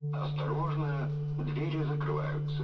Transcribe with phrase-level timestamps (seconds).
[0.00, 2.62] Осторожно, двери закрываются.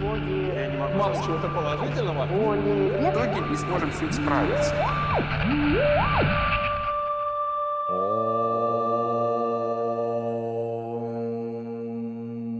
[0.00, 1.24] Боги, Я не могу сказать.
[1.24, 2.26] чего-то положительного.
[2.26, 4.72] боли, В итоге не сможем с ним справиться.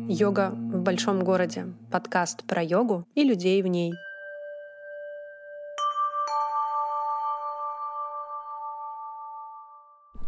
[0.09, 1.67] Йога в большом городе.
[1.91, 3.93] Подкаст про йогу и людей в ней.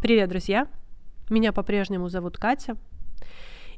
[0.01, 0.66] Привет, друзья!
[1.30, 2.77] Меня по-прежнему зовут Катя.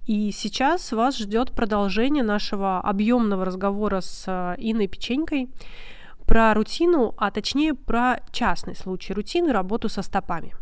[0.06, 5.48] И сейчас вас ждет продолжение нашего объемного разговора с э, Инной Печенькой
[6.26, 10.54] про рутину, а точнее про частный случай рутины работу со стопами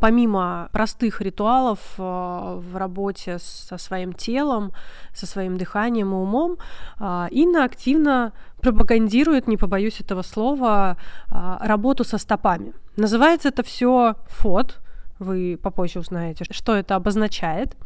[0.00, 4.72] помимо простых ритуалов э, в работе со своим телом,
[5.14, 6.58] со своим дыханием и умом,
[7.00, 10.96] э, Инна активно пропагандирует, не побоюсь этого слова,
[11.28, 12.74] работу со стопами.
[12.96, 14.80] Называется это все ФОД,
[15.18, 17.76] вы попозже узнаете, что это обозначает.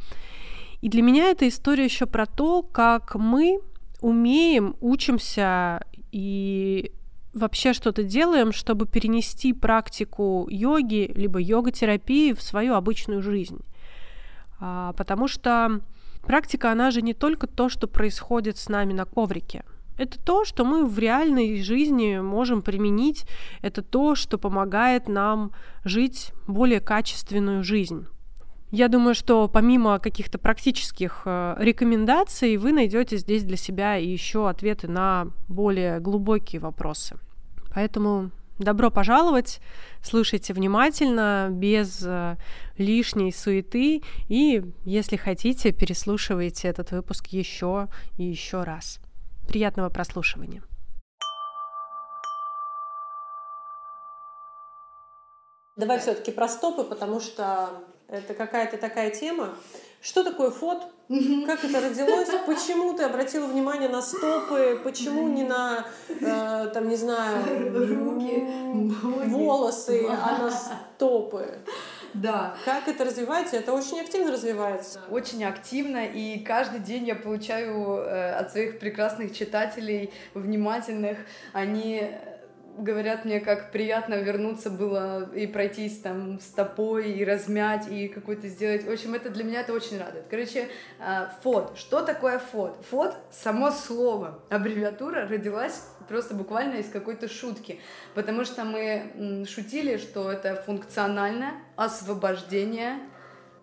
[0.81, 3.61] И для меня эта история еще про то, как мы
[4.01, 6.93] умеем, учимся и
[7.33, 13.61] вообще что-то делаем, чтобы перенести практику йоги либо йога-терапии в свою обычную жизнь.
[14.61, 15.81] А, потому что
[16.23, 19.65] практика, она же не только то, что происходит с нами на коврике.
[19.97, 23.27] Это то, что мы в реальной жизни можем применить.
[23.63, 25.51] Это то, что помогает нам
[25.85, 28.07] жить более качественную жизнь.
[28.71, 34.89] Я думаю, что помимо каких-то практических э, рекомендаций, вы найдете здесь для себя еще ответы
[34.89, 37.19] на более глубокие вопросы.
[37.75, 39.61] Поэтому добро пожаловать,
[40.03, 42.37] слушайте внимательно, без э,
[42.77, 49.01] лишней суеты, и, если хотите, переслушивайте этот выпуск еще и еще раз.
[49.49, 50.63] Приятного прослушивания.
[55.77, 57.71] Давай все-таки про стопы, потому что
[58.09, 59.55] это какая-то такая тема.
[60.01, 60.87] Что такое фот?
[61.47, 62.29] Как это родилось?
[62.47, 64.81] Почему ты обратила внимание на стопы?
[64.85, 67.43] Почему не на, э, там, не знаю,
[67.73, 68.47] Руки,
[69.27, 71.59] волосы, а на стопы?
[72.15, 73.57] Да, Как это развивается?
[73.57, 75.01] Это очень активно развивается.
[75.11, 81.19] очень активно, и каждый день я получаю э, от своих прекрасных читателей, внимательных,
[81.53, 82.11] они
[82.79, 88.85] говорят мне, как приятно вернуться было и пройтись там стопой, и размять, и какой-то сделать.
[88.85, 90.25] В общем, это для меня это очень радует.
[90.31, 90.69] Короче,
[90.99, 91.77] э, ФОД.
[91.77, 92.77] Что такое ФОД?
[92.91, 97.81] ФОД, само слово, аббревиатура родилась просто буквально из какой-то шутки,
[98.15, 102.99] потому что мы шутили, что это функциональное освобождение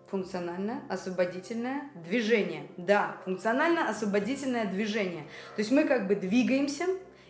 [0.08, 2.68] функциональное освободительное движение.
[2.76, 5.24] Да, функционально-освободительное движение.
[5.56, 6.86] То есть мы как бы двигаемся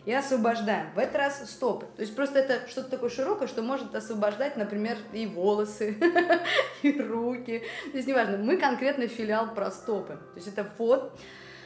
[0.07, 0.87] и освобождаем.
[0.95, 1.85] В этот раз стопы.
[1.97, 5.97] То есть просто это что-то такое широкое, что может освобождать, например, и волосы,
[6.81, 7.61] и руки.
[7.91, 10.13] То есть неважно, мы конкретно филиал про стопы.
[10.13, 11.11] То есть это фот.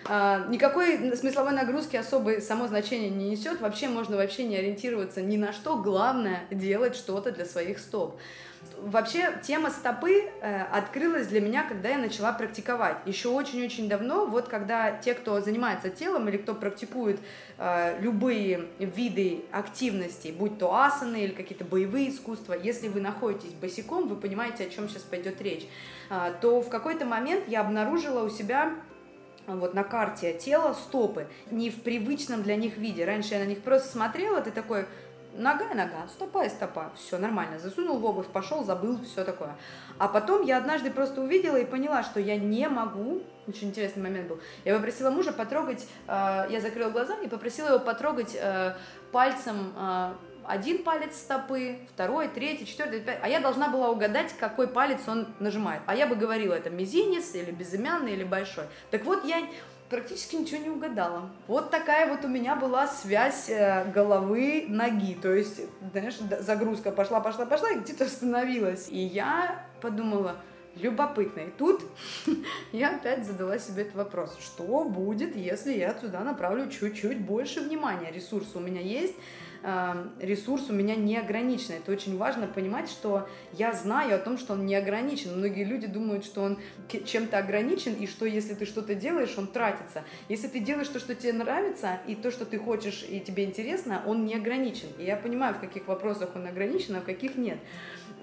[0.06, 3.62] А, Никакой смысловой нагрузки особой само значение не несет.
[3.62, 5.78] Вообще можно вообще не ориентироваться ни на что.
[5.78, 8.20] Главное делать что-то для своих стоп.
[8.82, 12.98] Вообще тема стопы э, открылась для меня, когда я начала практиковать.
[13.06, 17.20] Еще очень-очень давно, вот когда те, кто занимается телом или кто практикует
[17.60, 24.08] э, любые виды активности, будь то асаны или какие-то боевые искусства, если вы находитесь босиком,
[24.08, 25.68] вы понимаете, о чем сейчас пойдет речь,
[26.10, 28.74] а, то в какой-то момент я обнаружила у себя
[29.46, 33.06] вот на карте тела стопы, не в привычном для них виде.
[33.06, 34.86] Раньше я на них просто смотрела, ты такой,
[35.34, 39.56] нога и нога, стопа и стопа, все нормально, засунул в обувь, пошел, забыл, все такое.
[39.98, 44.28] А потом я однажды просто увидела и поняла, что я не могу, очень интересный момент
[44.28, 48.76] был, я попросила мужа потрогать, э, я закрыла глаза и попросила его потрогать э,
[49.12, 50.14] пальцем э,
[50.46, 55.28] один палец стопы, второй, третий, четвертый, пятый, а я должна была угадать, какой палец он
[55.40, 55.82] нажимает.
[55.86, 58.66] А я бы говорила, это мизинец или безымянный или большой.
[58.90, 59.48] Так вот, я
[59.92, 61.30] практически ничего не угадала.
[61.48, 65.16] Вот такая вот у меня была связь э, головы, ноги.
[65.22, 68.88] То есть, знаешь, загрузка пошла, пошла, пошла, и где-то остановилась.
[68.90, 70.38] И я подумала,
[70.76, 71.42] любопытно.
[71.42, 71.84] И тут
[72.72, 74.38] я опять задала себе этот вопрос.
[74.40, 78.12] Что будет, если я туда направлю чуть-чуть больше внимания?
[78.12, 79.16] Ресурсы у меня есть,
[80.20, 81.76] ресурс у меня не ограничен.
[81.76, 85.38] Это очень важно понимать, что я знаю о том, что он не ограничен.
[85.38, 86.60] Многие люди думают, что он
[86.90, 90.04] чем-то ограничен, и что если ты что-то делаешь, он тратится.
[90.30, 94.02] Если ты делаешь то, что тебе нравится, и то, что ты хочешь, и тебе интересно,
[94.06, 94.88] он не ограничен.
[94.98, 97.60] И я понимаю, в каких вопросах он ограничен, а в каких нет.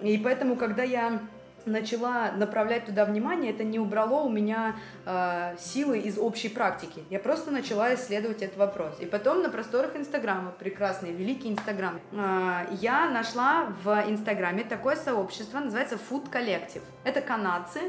[0.02, 1.22] И поэтому, когда я
[1.68, 4.76] начала направлять туда внимание, это не убрало у меня
[5.06, 7.04] э, силы из общей практики.
[7.10, 8.96] Я просто начала исследовать этот вопрос.
[9.00, 15.58] И потом на просторах Инстаграма, прекрасный, великий Инстаграм, э, я нашла в Инстаграме такое сообщество,
[15.58, 16.82] называется Food Collective.
[17.04, 17.80] Это канадцы,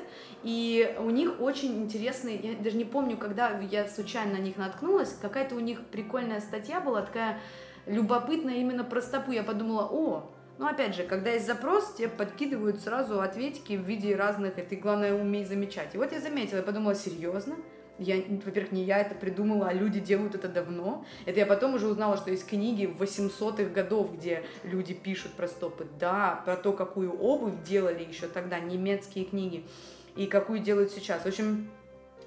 [0.43, 5.15] и у них очень интересный, я даже не помню, когда я случайно на них наткнулась,
[5.21, 7.39] какая-то у них прикольная статья была, такая
[7.85, 9.31] любопытная именно про стопу.
[9.31, 14.13] Я подумала, о, но опять же, когда есть запрос, тебе подкидывают сразу ответики в виде
[14.13, 15.95] разных, и ты, главное, умей замечать.
[15.95, 17.55] И вот я заметила, я подумала, серьезно?
[17.97, 21.05] Я, во-первых, не я это придумала, а люди делают это давно.
[21.25, 25.87] Это я потом уже узнала, что есть книги 800-х годов, где люди пишут про стопы.
[25.97, 29.65] Да, про то, какую обувь делали еще тогда, немецкие книги,
[30.17, 31.21] и какую делают сейчас.
[31.21, 31.69] В общем,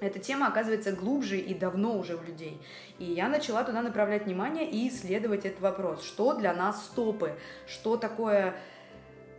[0.03, 2.61] эта тема оказывается глубже и давно уже у людей.
[2.99, 6.03] И я начала туда направлять внимание и исследовать этот вопрос.
[6.03, 7.35] Что для нас стопы?
[7.67, 8.55] Что такое,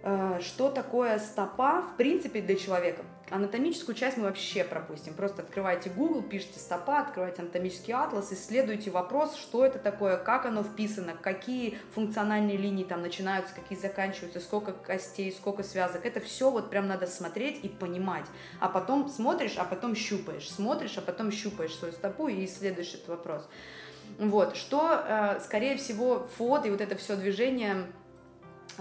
[0.02, 3.02] э, что такое стопа, в принципе, для человека?
[3.31, 5.15] Анатомическую часть мы вообще пропустим.
[5.15, 10.62] Просто открывайте Google, пишите стопа, открывайте анатомический атлас, исследуйте вопрос, что это такое, как оно
[10.62, 16.05] вписано, какие функциональные линии там начинаются, какие заканчиваются, сколько костей, сколько связок.
[16.05, 18.26] Это все вот прям надо смотреть и понимать.
[18.61, 20.50] А потом смотришь, а потом щупаешь.
[20.50, 23.49] Смотришь, а потом щупаешь свою стопу и исследуешь этот вопрос.
[24.19, 27.87] Вот, что, э, скорее всего, фото и вот это все движение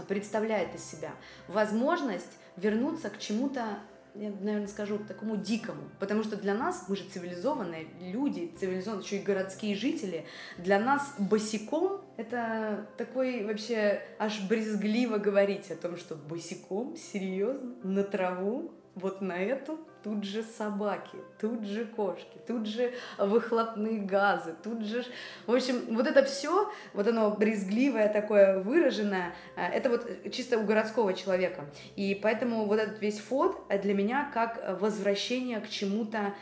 [0.10, 1.12] представляет из себя?
[1.48, 3.80] Возможность вернуться к чему-то
[4.16, 5.82] я, наверное, скажу, такому дикому.
[6.00, 10.26] Потому что для нас, мы же цивилизованные люди, цивилизованные, еще и городские жители,
[10.58, 18.04] для нас босиком это такой вообще аж брезгливо говорить о том, что босиком, серьезно, на
[18.04, 24.86] траву, вот на эту тут же собаки, тут же кошки, тут же выхлопные газы, тут
[24.86, 25.06] же...
[25.48, 30.64] В общем, вот это все, вот оно брезгливое такое выраженное, э, это вот чисто у
[30.64, 31.66] городского человека.
[31.96, 36.34] И поэтому вот этот весь фот для меня как возвращение к чему-то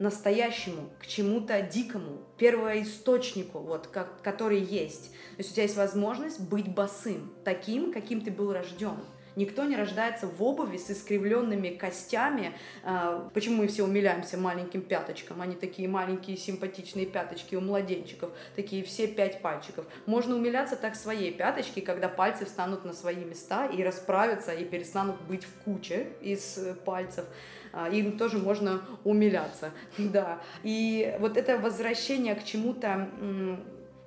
[0.00, 5.10] настоящему, к чему-то дикому, первоисточнику, вот, как, который есть.
[5.12, 8.96] То есть у тебя есть возможность быть босым, таким, каким ты был рожден.
[9.40, 12.52] Никто не рождается в обуви с искривленными костями.
[12.84, 15.40] А, почему мы все умиляемся маленьким пяточкам?
[15.40, 19.86] Они такие маленькие симпатичные пяточки у младенчиков, такие все пять пальчиков.
[20.04, 25.18] Можно умиляться так своей пяточки, когда пальцы встанут на свои места и расправятся, и перестанут
[25.22, 27.24] быть в куче из э, пальцев
[27.72, 30.42] а, им тоже можно умиляться, да.
[30.64, 33.08] И вот это возвращение к чему-то,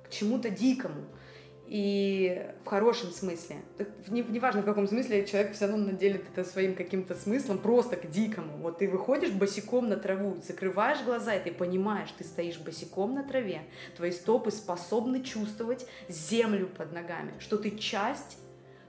[0.06, 1.06] к чему-то дикому,
[1.66, 3.56] и в хорошем смысле.
[4.08, 8.58] Неважно, в каком смысле, человек все равно наделит это своим каким-то смыслом, просто к дикому.
[8.58, 13.24] Вот ты выходишь босиком на траву, закрываешь глаза, и ты понимаешь, ты стоишь босиком на
[13.24, 13.62] траве,
[13.96, 18.38] твои стопы способны чувствовать землю под ногами, что ты часть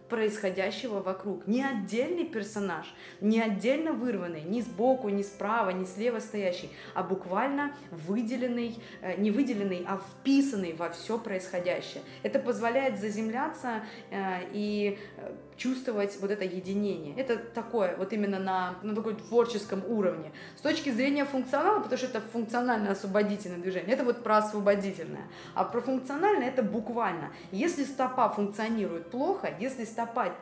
[0.10, 1.48] происходящего вокруг.
[1.48, 7.75] Не отдельный персонаж, не отдельно вырванный, ни сбоку, ни справа, ни слева стоящий, а буквально
[7.92, 12.04] выделенный, э, не выделенный, а вписанный во все происходящее.
[12.24, 17.16] Это позволяет заземляться э, и э, чувствовать вот это единение.
[17.16, 20.31] Это такое, вот именно на, на такой творческом уровне.
[20.57, 25.28] С точки зрения функционала, потому что это функциональное освободительное движение, это вот про освободительное.
[25.54, 27.31] А про функциональное это буквально.
[27.52, 30.36] Если стопа функционирует плохо, если стопа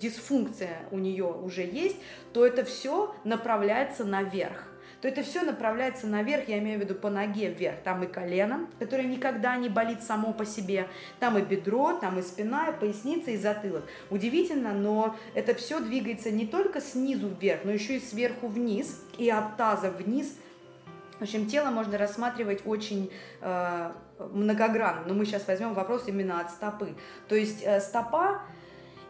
[0.00, 1.96] дисфункция у нее уже есть,
[2.32, 4.69] то это все направляется наверх
[5.00, 7.76] то это все направляется наверх, я имею в виду по ноге вверх.
[7.82, 10.88] Там и колено, которое никогда не болит само по себе,
[11.18, 13.84] там и бедро, там и спина, и поясница, и затылок.
[14.10, 19.30] Удивительно, но это все двигается не только снизу вверх, но еще и сверху вниз, и
[19.30, 20.36] от таза вниз.
[21.18, 23.10] В общем, тело можно рассматривать очень
[23.42, 26.94] э, многогранно, но мы сейчас возьмем вопрос именно от стопы.
[27.28, 28.42] То есть э, стопа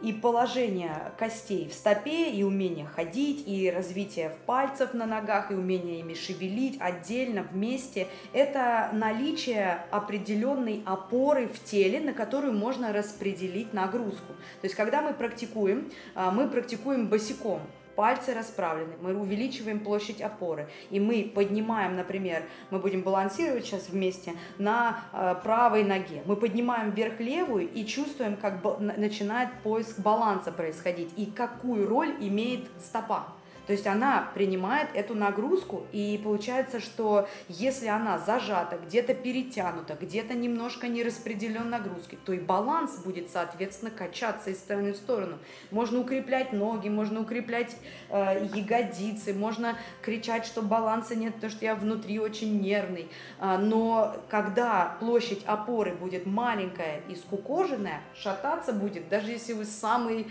[0.01, 5.99] и положение костей в стопе, и умение ходить, и развитие пальцев на ногах, и умение
[5.99, 14.33] ими шевелить отдельно, вместе, это наличие определенной опоры в теле, на которую можно распределить нагрузку.
[14.61, 17.61] То есть, когда мы практикуем, а, мы практикуем босиком,
[17.95, 24.33] пальцы расправлены, мы увеличиваем площадь опоры, и мы поднимаем, например, мы будем балансировать сейчас вместе
[24.57, 31.11] на э, правой ноге, мы поднимаем вверх левую и чувствуем, как начинает поиск баланса происходить,
[31.17, 33.27] и какую роль имеет стопа.
[33.71, 40.33] То есть она принимает эту нагрузку, и получается, что если она зажата, где-то перетянута, где-то
[40.33, 45.37] немножко не распределен нагрузки, то и баланс будет, соответственно, качаться из стороны в сторону.
[45.71, 47.77] Можно укреплять ноги, можно укреплять
[48.09, 53.09] э, ягодицы, можно кричать, что баланса нет, потому что я внутри очень нервный.
[53.39, 60.27] А, но когда площадь опоры будет маленькая и скукоженная, шататься будет, даже если вы самый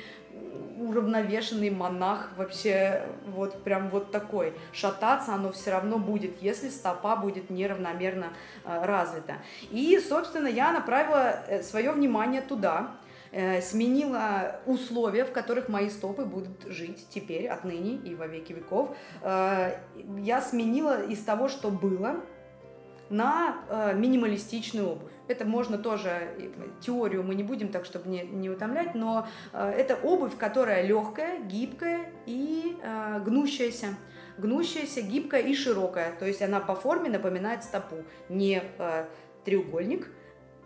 [0.80, 4.54] уравновешенный монах вообще вот прям вот такой.
[4.72, 8.32] Шататься оно все равно будет, если стопа будет неравномерно
[8.64, 9.36] э, развита.
[9.70, 12.96] И, собственно, я направила э, свое внимание туда,
[13.30, 18.96] э, сменила условия, в которых мои стопы будут жить теперь, отныне и во веки веков.
[19.22, 19.76] Э,
[20.18, 22.16] я сменила из того, что было,
[23.10, 25.12] на э, минималистичную обувь.
[25.28, 26.10] Это можно тоже,
[26.80, 31.40] теорию мы не будем так, чтобы не, не утомлять, но э, это обувь, которая легкая,
[31.40, 33.88] гибкая и э, гнущаяся.
[34.38, 36.12] Гнущаяся, гибкая и широкая.
[36.18, 37.96] То есть она по форме напоминает стопу.
[38.28, 39.04] Не э,
[39.44, 40.08] треугольник,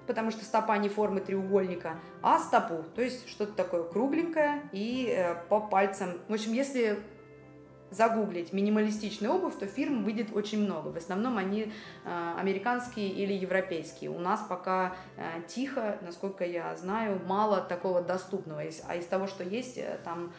[0.07, 2.85] потому что стопа не формы треугольника, а стопу.
[2.95, 6.21] То есть что-то такое кругленькое и э, по пальцам.
[6.29, 6.99] В общем, если
[7.95, 10.89] загуглить минималистичную обувь, то фирм выйдет очень много.
[10.89, 11.73] В основном они
[12.05, 14.11] э, американские или европейские.
[14.11, 18.63] У нас пока э, тихо, насколько я знаю, мало такого доступного.
[18.89, 20.33] А из того, что есть, э, там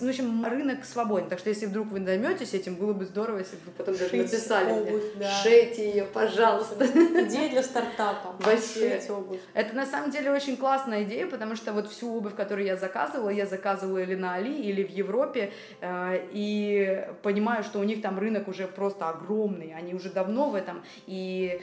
[0.00, 1.28] в общем, рынок свободен.
[1.28, 4.10] Так что если вдруг вы займетесь этим, было бы здорово, если бы вы потом даже
[4.10, 5.30] Шить написали обувь, мне, да.
[5.42, 6.86] шейте ее, пожалуйста.
[6.86, 8.36] Идея для стартапа.
[8.40, 9.00] Вообще.
[9.08, 9.40] Обувь.
[9.54, 13.30] Это на самом деле очень классная идея, потому что вот всю обувь, которую я заказывала,
[13.30, 18.18] я заказывала или на Али, или в Европе, э, и понимаю, что у них там
[18.18, 21.60] рынок уже просто огромный, они уже давно в этом, и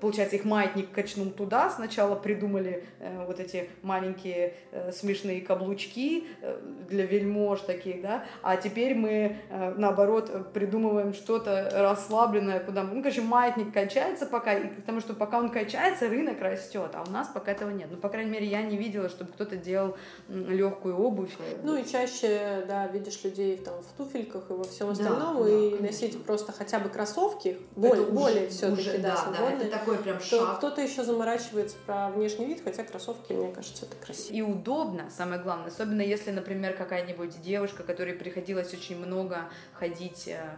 [0.00, 1.70] получается, их маятник качнул туда.
[1.70, 6.58] Сначала придумали э, вот эти маленькие э, смешные каблучки э,
[6.88, 12.82] для вельмож таких, да, а теперь мы, э, наоборот, э, придумываем что-то расслабленное, куда...
[12.82, 17.10] Ну, короче, маятник качается пока, и потому что пока он качается, рынок растет, а у
[17.10, 17.88] нас пока этого нет.
[17.90, 19.96] Ну, по крайней мере, я не видела, чтобы кто-то делал
[20.28, 21.30] легкую обувь.
[21.62, 25.48] Ну и чаще, да, видишь людей там в туфельках и во всем Да, остальном, да,
[25.48, 25.86] и конечно.
[25.86, 29.70] носить просто хотя бы кроссовки, более, более все-таки, да, свободные.
[29.70, 34.36] такой прям Кто- Кто-то еще заморачивается про внешний вид, хотя кроссовки, мне кажется, это красиво.
[34.36, 35.68] И удобно, самое главное.
[35.68, 40.56] Особенно если, например, какая-нибудь девушка, которой приходилось очень много ходить э,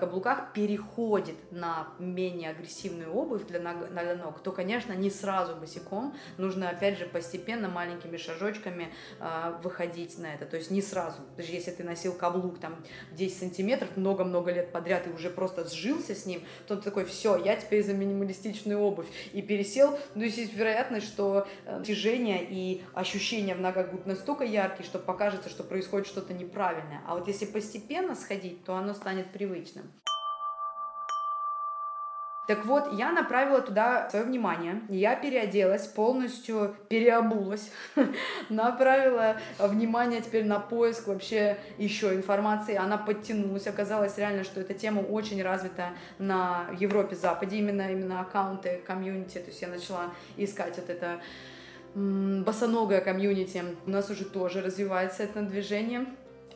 [0.00, 6.14] каблуках, переходит на менее агрессивную обувь для ног, для ног, то, конечно, не сразу босиком.
[6.38, 8.88] Нужно, опять же, постепенно, маленькими шажочками
[9.20, 10.46] э, выходить на это.
[10.46, 11.18] То есть не сразу.
[11.36, 12.76] Даже если ты носил каблук там
[13.12, 17.36] 10 сантиметров много-много лет подряд и уже просто сжился с ним, то ты такой, все,
[17.36, 19.06] я теперь за минималистичную обувь.
[19.32, 19.98] И пересел.
[20.14, 24.98] Ну, есть есть вероятность, что э, движение и ощущения в ногах будут настолько яркие, что
[24.98, 27.02] покажется, что происходит что-то неправильное.
[27.06, 29.65] А вот если постепенно сходить, то оно станет привычным.
[32.46, 37.72] Так вот, я направила туда свое внимание, я переоделась, полностью переобулась,
[38.48, 45.00] направила внимание теперь на поиск вообще еще информации, она подтянулась, оказалось реально, что эта тема
[45.00, 50.88] очень развита на Европе, Западе, именно, именно аккаунты, комьюнити, то есть я начала искать вот
[50.88, 51.20] это
[51.96, 56.06] босоногое комьюнити, у нас уже тоже развивается это движение,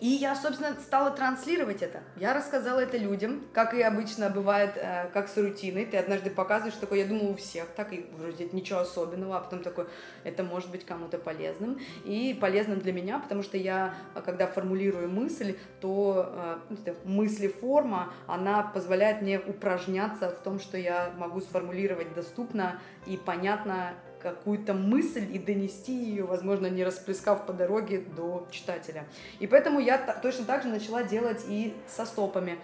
[0.01, 2.01] и я, собственно, стала транслировать это.
[2.17, 5.85] Я рассказала это людям, как и обычно бывает, э, как с рутиной.
[5.85, 9.63] Ты однажды показываешь такой, я думаю, у всех так, и вроде ничего особенного, а потом
[9.63, 9.87] такой,
[10.25, 11.79] это может быть кому-то полезным.
[12.05, 16.97] И полезным для меня, потому что я, э, когда формулирую мысль, то э, ну, это
[17.05, 23.93] мыслеформа, она позволяет мне упражняться в том, что я могу сформулировать доступно и понятно
[24.23, 29.07] какую-то мысль и донести ее, возможно, не расплескав по дороге до читателя.
[29.39, 32.59] И поэтому я точно так же начала делать и со стопами.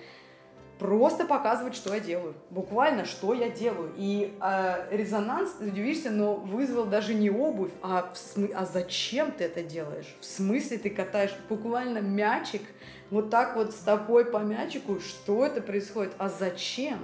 [0.79, 2.35] Просто показывать, что я делаю.
[2.51, 3.95] Буквально, что я делаю.
[3.97, 9.45] И э, резонанс, удивишься, но вызвал даже не обувь, а, в смы- а зачем ты
[9.45, 10.15] это делаешь?
[10.21, 12.61] В смысле ты катаешь буквально мячик,
[13.11, 15.01] вот так вот стопой по мячику?
[15.01, 16.13] Что это происходит?
[16.19, 16.99] А зачем?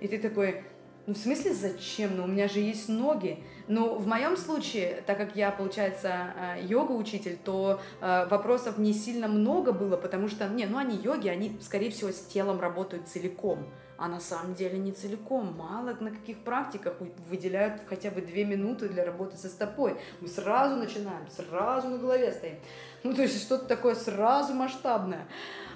[0.00, 0.64] И ты такой,
[1.06, 2.18] ну, в смысле зачем?
[2.18, 3.42] Ну, у меня же есть ноги.
[3.68, 9.26] Ну, в моем случае, так как я, получается, э, йога-учитель, то э, вопросов не сильно
[9.26, 13.66] много было, потому что, не, ну, они йоги, они, скорее всего, с телом работают целиком.
[13.98, 15.56] А на самом деле не целиком.
[15.56, 19.96] Мало на каких практиках вы- выделяют хотя бы две минуты для работы со стопой.
[20.20, 22.56] Мы сразу начинаем, сразу на голове стоим.
[23.02, 25.26] Ну, то есть что-то такое сразу масштабное.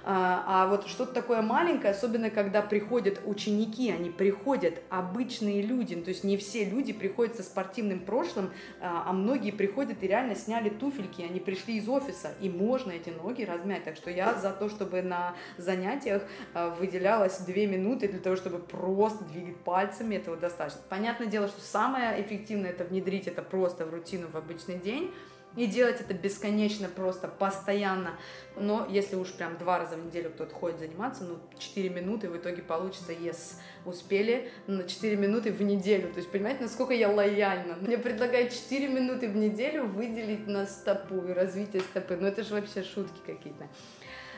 [0.04, 6.02] А, а вот что-то такое маленькое, особенно когда приходят ученики, они приходят обычные люди, ну,
[6.02, 10.36] то есть не все люди приходят со спортивным прошлым, а а многие приходят и реально
[10.36, 13.82] сняли туфельки, они пришли из офиса, и можно эти ноги размять.
[13.82, 16.22] Так что я за то, чтобы на занятиях
[16.54, 20.80] а, выделялось две минуты для того, чтобы просто двигать пальцами, этого достаточно.
[20.88, 25.12] Понятное дело, что самое эффективное это внедрить это просто в рутину в обычный день,
[25.56, 28.12] И делать это бесконечно, просто постоянно.
[28.56, 32.36] Но если уж прям два раза в неделю кто-то ходит заниматься, ну, 4 минуты в
[32.36, 36.08] итоге получится, yes, успели на 4 минуты в неделю.
[36.12, 37.76] То есть, понимаете, насколько я лояльна.
[37.80, 42.16] Мне предлагают 4 минуты в неделю выделить на стопу и развитие стопы.
[42.16, 43.66] Ну, это же вообще шутки какие-то.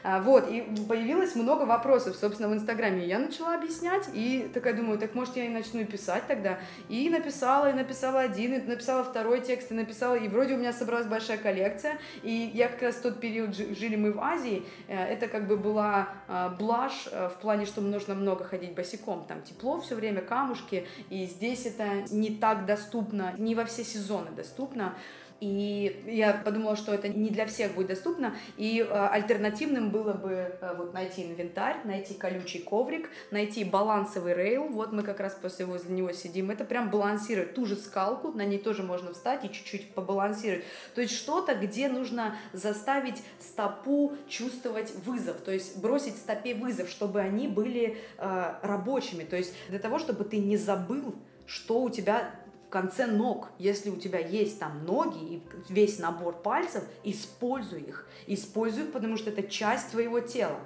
[0.03, 3.07] А, вот, и появилось много вопросов, собственно, в Инстаграме.
[3.07, 6.59] Я начала объяснять, и такая думаю, так может я и начну писать тогда.
[6.89, 10.73] И написала, и написала один, и написала второй текст, и написала, и вроде у меня
[10.73, 11.99] собралась большая коллекция.
[12.23, 15.57] И я как раз в тот период жили мы в Азии, э, это как бы
[15.57, 19.25] была а, блажь э, в плане, что нужно много ходить босиком.
[19.29, 24.31] Там тепло все время, камушки, и здесь это не так доступно, не во все сезоны
[24.35, 24.95] доступно.
[25.43, 28.37] И я подумала, что это не для всех будет доступно.
[28.57, 34.69] И э, альтернативным было бы э, вот найти инвентарь, найти колючий коврик, найти балансовый рейл.
[34.69, 36.53] Вот мы как раз после возле него сидим.
[36.53, 40.65] Это прям балансирует ту же скалку, на ней тоже можно встать и чуть-чуть побалансировать.
[40.95, 47.19] То есть что-то, где нужно заставить стопу чувствовать вызов, то есть бросить стопе вызов, чтобы
[47.19, 49.25] они были э, рабочими.
[49.25, 52.31] То есть для того, чтобы ты не забыл, что у тебя
[52.73, 53.51] конце ног.
[53.59, 58.09] Если у тебя есть там ноги и весь набор пальцев, используй их.
[58.27, 60.59] Используй потому что это часть твоего тела.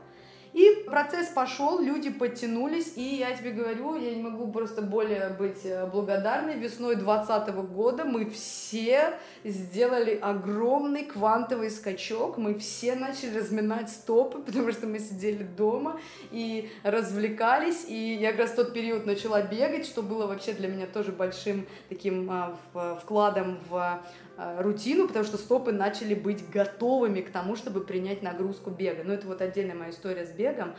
[0.53, 5.65] И процесс пошел, люди подтянулись, и я тебе говорю, я не могу просто более быть
[5.65, 6.55] э, благодарной.
[6.55, 14.73] Весной 2020 года мы все сделали огромный квантовый скачок, мы все начали разминать стопы, потому
[14.73, 16.01] что мы сидели дома
[16.31, 20.69] и развлекались, и я как раз в тот период начала бегать, что было вообще для
[20.69, 24.03] меня тоже большим таким а, вкладом в
[24.37, 29.03] рутину, потому что стопы начали быть готовыми к тому, чтобы принять нагрузку бега.
[29.05, 30.75] Ну, это вот отдельная моя история с бегом.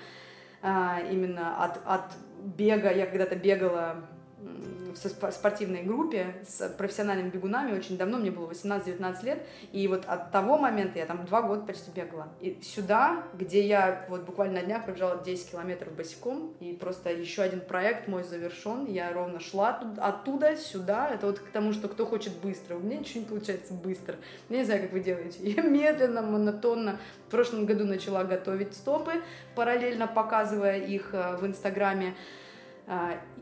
[0.62, 2.12] А, именно от, от
[2.44, 4.08] бега, я когда-то бегала
[4.40, 10.32] в спортивной группе с профессиональными бегунами очень давно, мне было 18-19 лет, и вот от
[10.32, 12.28] того момента я там два года почти бегала.
[12.40, 17.42] И сюда, где я вот буквально на днях пробежала 10 километров босиком, и просто еще
[17.42, 22.06] один проект мой завершен, я ровно шла оттуда сюда, это вот к тому, что кто
[22.06, 24.16] хочет быстро, у меня ничего не получается быстро,
[24.50, 29.24] я не знаю, как вы делаете, я медленно, монотонно, в прошлом году начала готовить стопы,
[29.56, 32.16] параллельно показывая их э, в Инстаграме,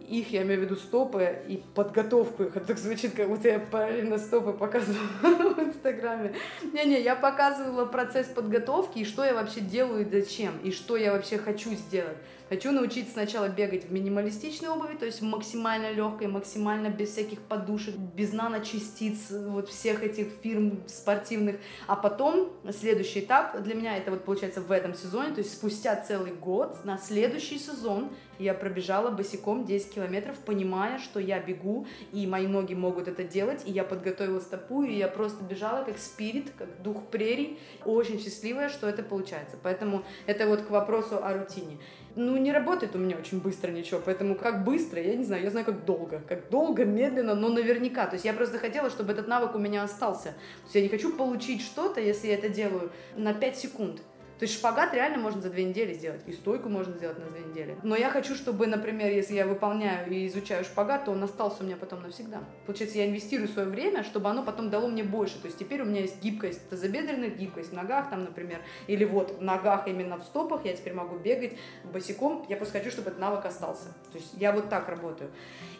[0.08, 2.56] их, я имею в виду стопы и подготовку их.
[2.56, 5.08] Это так звучит, как будто я параллельно стопы показывала
[5.54, 6.34] в Инстаграме.
[6.74, 11.12] Не-не, я показывала процесс подготовки и что я вообще делаю и зачем, и что я
[11.12, 12.18] вообще хочу сделать.
[12.48, 17.96] Хочу научиться сначала бегать в минималистичной обуви, то есть максимально легкой, максимально без всяких подушек,
[17.96, 21.56] без наночастиц вот всех этих фирм спортивных.
[21.88, 25.96] А потом следующий этап для меня это вот получается в этом сезоне, то есть спустя
[25.96, 32.28] целый год на следующий сезон я пробежала босиком 10 километров, понимая, что я бегу, и
[32.28, 36.52] мои ноги могут это делать, и я подготовила стопу, и я просто бежала как спирит,
[36.58, 39.58] как дух прерий, очень счастливая, что это получается.
[39.64, 41.80] Поэтому это вот к вопросу о рутине
[42.16, 45.52] ну, не работает у меня очень быстро ничего, поэтому как быстро, я не знаю, я
[45.52, 49.28] знаю, как долго, как долго, медленно, но наверняка, то есть я просто хотела, чтобы этот
[49.28, 52.92] навык у меня остался, то есть я не хочу получить что-то, если я это делаю
[53.16, 54.02] на 5 секунд,
[54.38, 57.42] то есть шпагат реально можно за две недели сделать, и стойку можно сделать на две
[57.42, 57.78] недели.
[57.84, 61.66] Но я хочу, чтобы, например, если я выполняю и изучаю шпагат, то он остался у
[61.66, 62.44] меня потом навсегда.
[62.66, 65.40] Получается, я инвестирую свое время, чтобы оно потом дало мне больше.
[65.40, 69.40] То есть теперь у меня есть гибкость тазобедренных, гибкость в ногах, там, например, или вот
[69.40, 71.54] в ногах именно в стопах я теперь могу бегать
[71.86, 72.46] босиком.
[72.50, 73.88] Я просто хочу, чтобы этот навык остался.
[74.12, 75.32] То есть я вот так работаю.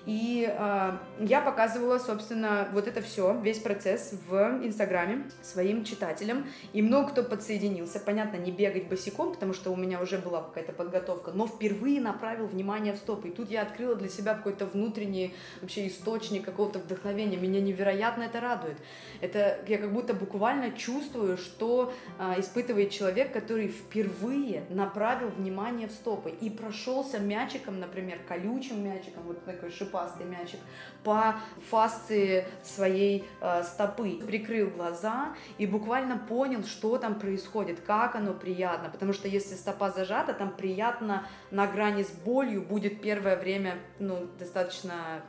[0.06, 6.46] И э, я показывала, собственно, вот это все, весь процесс в Инстаграме своим читателям.
[6.74, 8.00] И много кто подсоединился.
[8.00, 12.46] Понятно, не бегать босиком, потому что у меня уже была какая-то подготовка, но впервые направил
[12.46, 13.30] внимание в стопы.
[13.30, 17.38] И тут я открыла для себя какой-то внутренний вообще источник какого-то вдохновения.
[17.38, 18.78] Меня невероятно это радует.
[19.22, 25.92] Это я как будто буквально чувствую, что э, испытывает человек, который впервые направил внимание в
[25.92, 30.60] стопы и прошелся мячиком, например, колючим мячиком, вот такой шип шипастый мячик,
[31.06, 31.36] по
[31.70, 34.20] фасции своей э, стопы.
[34.26, 38.90] Прикрыл глаза и буквально понял, что там происходит, как оно приятно.
[38.90, 44.28] Потому что если стопа зажата, там приятно на грани с болью будет первое время, ну,
[44.40, 45.22] достаточно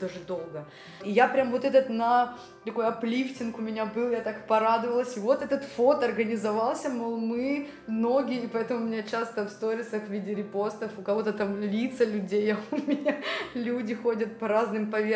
[0.00, 0.66] даже долго.
[1.04, 5.16] И я прям вот этот на такой аплифтинг у меня был, я так порадовалась.
[5.16, 10.04] И вот этот фото организовался, мол, мы ноги, и поэтому у меня часто в сторисах
[10.04, 13.20] в виде репостов у кого-то там лица людей, а у меня
[13.54, 15.09] люди ходят по разным поверхностям.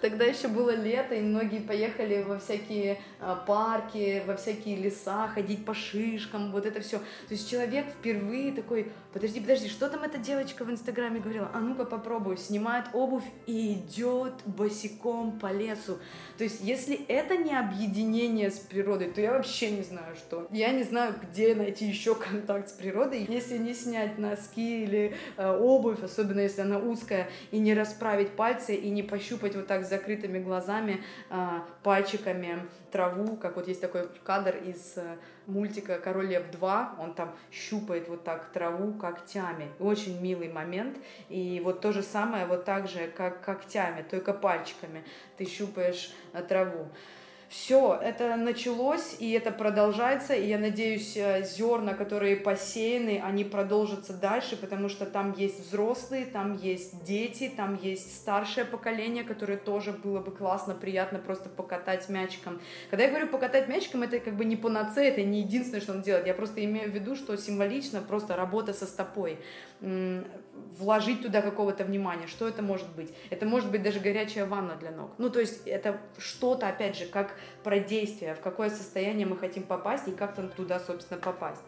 [0.00, 5.64] Тогда еще было лето, и многие поехали во всякие а, парки, во всякие леса, ходить
[5.64, 6.98] по шишкам, вот это все.
[6.98, 11.50] То есть человек впервые такой, подожди, подожди, что там эта девочка в Инстаграме говорила?
[11.52, 12.36] А ну-ка попробую.
[12.36, 15.98] Снимает обувь и идет босиком по лесу.
[16.38, 20.46] То есть если это не объединение с природой, то я вообще не знаю, что.
[20.50, 25.56] Я не знаю, где найти еще контакт с природой, если не снять носки или э,
[25.56, 29.88] обувь, особенно если она узкая, и не расправить пальцы, и не пощупать вот так с
[29.88, 35.16] закрытыми глазами, э, пальчиками траву, как вот есть такой кадр из э,
[35.46, 39.70] мультика «Король Лев 2», он там щупает вот так траву когтями.
[39.78, 40.98] Очень милый момент.
[41.28, 45.04] И вот то же самое вот так же, как когтями, только пальчиками
[45.36, 46.88] ты щупаешь э, траву
[47.52, 54.14] все, это началось, и это продолжается, и я надеюсь, э, зерна, которые посеяны, они продолжатся
[54.14, 59.92] дальше, потому что там есть взрослые, там есть дети, там есть старшее поколение, которое тоже
[59.92, 62.58] было бы классно, приятно просто покатать мячиком.
[62.88, 66.00] Когда я говорю покатать мячиком, это как бы не панацея, это не единственное, что он
[66.00, 69.36] делает, я просто имею в виду, что символично просто работа со стопой
[70.78, 72.26] вложить туда какого-то внимания.
[72.26, 73.12] Что это может быть?
[73.30, 75.10] Это может быть даже горячая ванна для ног.
[75.18, 79.64] Ну, то есть это что-то, опять же, как про действие, в какое состояние мы хотим
[79.64, 81.62] попасть и как там туда, собственно, попасть.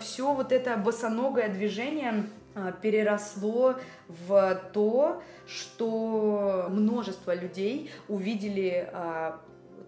[0.00, 3.76] Все вот это босоногое движение а, переросло
[4.08, 9.40] в то, что множество людей увидели а,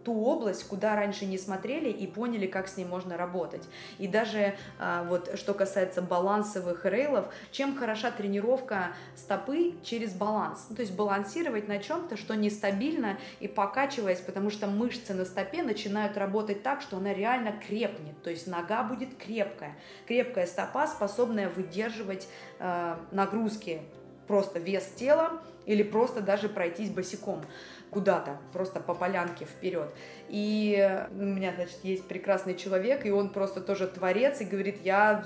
[0.05, 3.63] ту область, куда раньше не смотрели и поняли, как с ней можно работать.
[3.99, 10.67] И даже а, вот что касается балансовых рейлов, чем хороша тренировка стопы через баланс.
[10.71, 15.63] Ну, то есть балансировать на чем-то, что нестабильно и покачиваясь, потому что мышцы на стопе
[15.63, 18.21] начинают работать так, что она реально крепнет.
[18.23, 19.77] То есть нога будет крепкая.
[20.07, 23.83] Крепкая стопа, способная выдерживать э, нагрузки,
[24.27, 27.45] просто вес тела или просто даже пройтись босиком
[27.93, 29.93] куда-то, просто по полянке вперед.
[30.29, 35.25] И у меня, значит, есть прекрасный человек, и он просто тоже творец, и говорит, я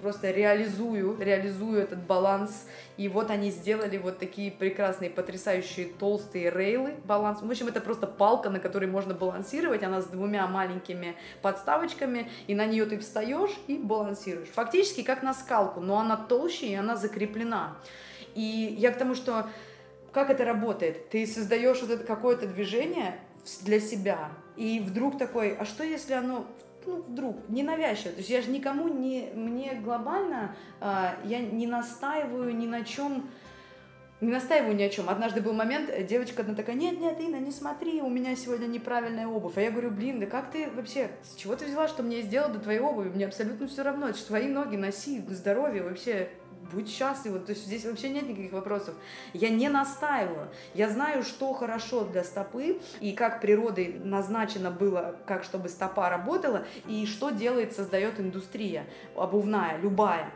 [0.00, 2.66] просто реализую, реализую этот баланс.
[2.96, 7.42] И вот они сделали вот такие прекрасные, потрясающие толстые рейлы баланс.
[7.42, 9.82] В общем, это просто палка, на которой можно балансировать.
[9.82, 14.48] Она с двумя маленькими подставочками, и на нее ты встаешь и балансируешь.
[14.48, 17.76] Фактически как на скалку, но она толще и она закреплена.
[18.34, 19.46] И я к тому, что
[20.18, 21.10] как это работает?
[21.10, 23.20] Ты создаешь вот это какое-то движение
[23.62, 26.44] для себя, и вдруг такой, а что если оно
[26.86, 28.12] ну, вдруг, ненавязчиво.
[28.12, 33.30] То есть я же никому не, мне глобально, э, я не настаиваю ни на чем,
[34.20, 35.08] не настаиваю ни о чем.
[35.08, 39.28] Однажды был момент, девочка одна такая, нет, нет, Инна, не смотри, у меня сегодня неправильная
[39.28, 39.56] обувь.
[39.56, 42.52] А я говорю, блин, да как ты вообще, с чего ты взяла, что мне сделать
[42.52, 43.10] до твоей обуви?
[43.10, 46.30] Мне абсолютно все равно, это твои ноги, носи, здоровье, вообще
[46.72, 47.38] будь счастлива.
[47.38, 48.94] То есть здесь вообще нет никаких вопросов.
[49.32, 50.48] Я не настаиваю.
[50.74, 56.64] Я знаю, что хорошо для стопы и как природой назначено было, как чтобы стопа работала,
[56.86, 60.30] и что делает, создает индустрия обувная, любая.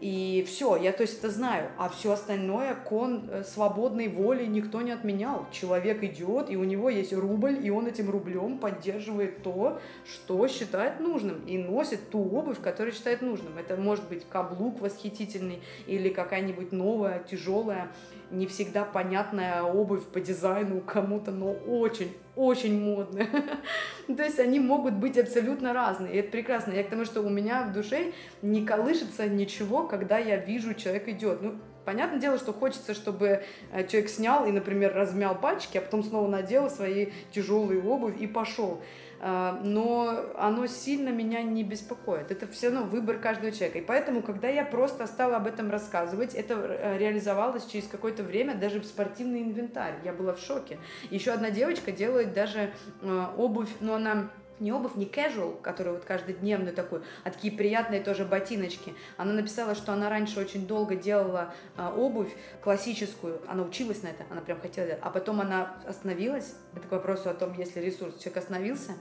[0.00, 1.70] И все, я то есть это знаю.
[1.76, 5.46] А все остальное кон э, свободной воли никто не отменял.
[5.50, 11.00] Человек идет, и у него есть рубль, и он этим рублем поддерживает то, что считает
[11.00, 13.58] нужным, и носит ту обувь, которую считает нужным.
[13.58, 17.90] Это может быть каблук восхитительный, или какая-нибудь новая, тяжелая,
[18.30, 23.28] не всегда понятная обувь по дизайну кому-то, но очень очень модные.
[24.06, 26.14] То есть они могут быть абсолютно разные.
[26.14, 26.72] И это прекрасно.
[26.72, 31.08] Я к тому, что у меня в душе не колышется ничего, когда я вижу, человек
[31.08, 31.42] идет.
[31.42, 36.04] Ну, Понятное дело, что хочется, чтобы э, человек снял и, например, размял пальчики, а потом
[36.04, 38.82] снова надел свои тяжелые обувь и пошел.
[39.20, 42.30] А, но оно сильно меня не беспокоит.
[42.30, 43.78] Это все равно выбор каждого человека.
[43.78, 48.54] И поэтому, когда я просто стала об этом рассказывать, это э, реализовалось через какое-то время
[48.54, 49.94] даже в спортивный инвентарь.
[50.04, 50.78] Я была в шоке.
[51.10, 52.70] Еще одна девочка делает даже
[53.02, 58.00] э, обувь, но она не обувь, не casual, который вот каждодневный такой, а такие приятные
[58.00, 58.94] тоже ботиночки.
[59.16, 64.24] Она написала, что она раньше очень долго делала а, обувь классическую, она училась на это,
[64.30, 68.38] она прям хотела а потом она остановилась, это к вопросу о том, если ресурс, человек
[68.38, 68.92] остановился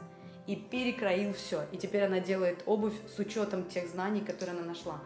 [0.48, 5.00] и перекроил все, и теперь она делает обувь с учетом тех знаний, которые она нашла.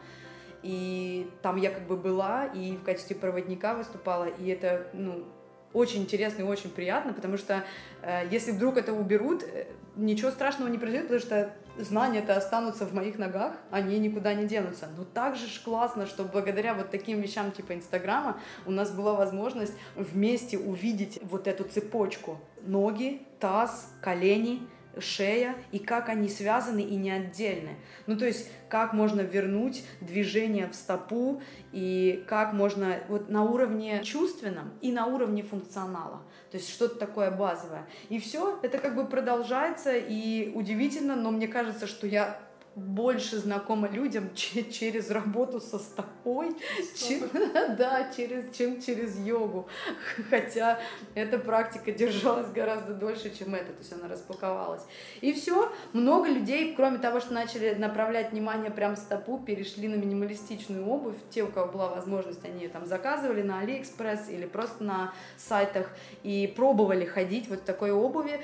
[0.63, 5.25] И там я как бы была и в качестве проводника выступала, и это, ну,
[5.73, 7.63] очень интересно и очень приятно, потому что
[8.01, 12.93] э, если вдруг это уберут, э, ничего страшного не произойдет, потому что знания-то останутся в
[12.93, 14.89] моих ногах, они никуда не денутся.
[14.97, 19.73] Но также ж классно, что благодаря вот таким вещам типа Инстаграма у нас была возможность
[19.95, 22.39] вместе увидеть вот эту цепочку.
[22.61, 24.61] Ноги, таз, колени—
[24.99, 27.77] шея и как они связаны и не отдельны.
[28.07, 34.03] Ну, то есть, как можно вернуть движение в стопу и как можно вот на уровне
[34.03, 36.21] чувственном и на уровне функционала.
[36.51, 37.87] То есть, что-то такое базовое.
[38.09, 42.39] И все, это как бы продолжается и удивительно, но мне кажется, что я
[42.75, 46.55] больше знакома людям через работу со стопой,
[46.95, 47.29] чем,
[47.77, 49.67] да, через, чем через йогу.
[50.29, 50.79] Хотя
[51.13, 54.83] эта практика держалась гораздо дольше, чем эта, то есть она распаковалась.
[55.19, 59.95] И все, много людей, кроме того, что начали направлять внимание прям в стопу, перешли на
[59.95, 61.17] минималистичную обувь.
[61.29, 65.89] Те, у кого была возможность, они ее там заказывали на Алиэкспресс или просто на сайтах
[66.23, 68.39] и пробовали ходить вот в такой обуви.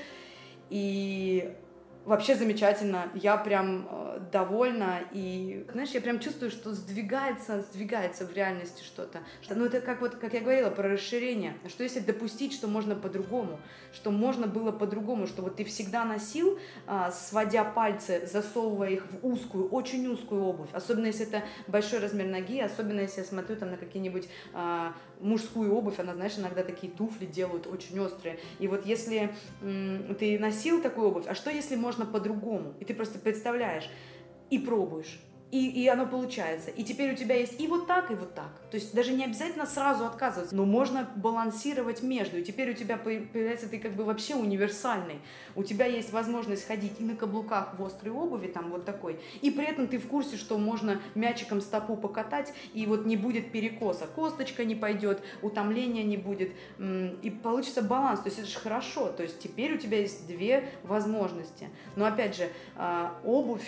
[0.70, 1.56] И
[2.08, 3.10] вообще замечательно.
[3.14, 5.02] Я прям э, довольна.
[5.12, 9.20] И, знаешь, я прям чувствую, что сдвигается, сдвигается в реальности что-то.
[9.42, 11.56] Что, ну, это как вот, как я говорила, про расширение.
[11.68, 13.60] Что если допустить, что можно по-другому?
[13.94, 15.28] Что можно было по-другому?
[15.28, 20.70] Что вот ты всегда носил, э, сводя пальцы, засовывая их в узкую, очень узкую обувь.
[20.74, 22.60] Особенно, если это большой размер ноги.
[22.62, 26.00] Особенно, если я смотрю там на какие-нибудь э, мужскую обувь.
[26.00, 28.40] Она, знаешь, иногда такие туфли делают очень острые.
[28.60, 32.74] И вот если м- ты носил такую обувь, а что если можно можно по-другому.
[32.80, 33.90] И ты просто представляешь
[34.50, 35.20] и пробуешь.
[35.50, 36.72] И, и оно получается.
[36.72, 38.50] И теперь у тебя есть и вот так, и вот так.
[38.70, 42.38] То есть даже не обязательно сразу отказываться, но можно балансировать между.
[42.38, 45.22] И теперь у тебя появляется ты как бы вообще универсальный.
[45.56, 49.22] У тебя есть возможность ходить и на каблуках в острой обуви, там вот такой.
[49.42, 53.54] И при этом ты в курсе, что можно мячиком стопу покатать, и вот не будет
[53.54, 54.06] перекоса.
[54.06, 56.52] Косточка не пойдет, утомления не будет.
[57.22, 58.20] И получится баланс.
[58.20, 59.08] То есть это же хорошо.
[59.14, 61.70] То есть теперь у тебя есть две возможности.
[61.96, 63.64] Но опять же, а, обувь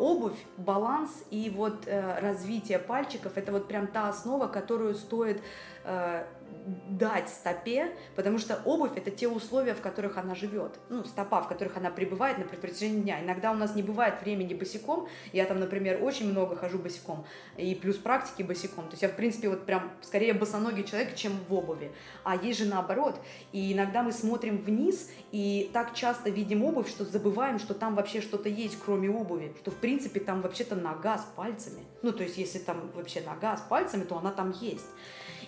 [0.00, 3.36] обувь, баланс и вот э, развитие пальчиков.
[3.36, 5.42] Это вот прям та основа, которую стоит
[5.84, 6.24] э,
[6.88, 11.48] дать стопе, потому что обувь это те условия, в которых она живет, ну, стопа, в
[11.48, 13.22] которых она пребывает на протяжении дня.
[13.22, 17.24] Иногда у нас не бывает времени босиком, я там, например, очень много хожу босиком,
[17.56, 21.32] и плюс практики босиком, то есть я, в принципе, вот прям скорее босоногий человек, чем
[21.48, 23.18] в обуви, а есть же наоборот,
[23.52, 28.20] и иногда мы смотрим вниз, и так часто видим обувь, что забываем, что там вообще
[28.20, 32.36] что-то есть, кроме обуви, что, в принципе, там вообще-то нога с пальцами, ну, то есть
[32.36, 34.86] если там вообще нога с пальцами, то она там есть.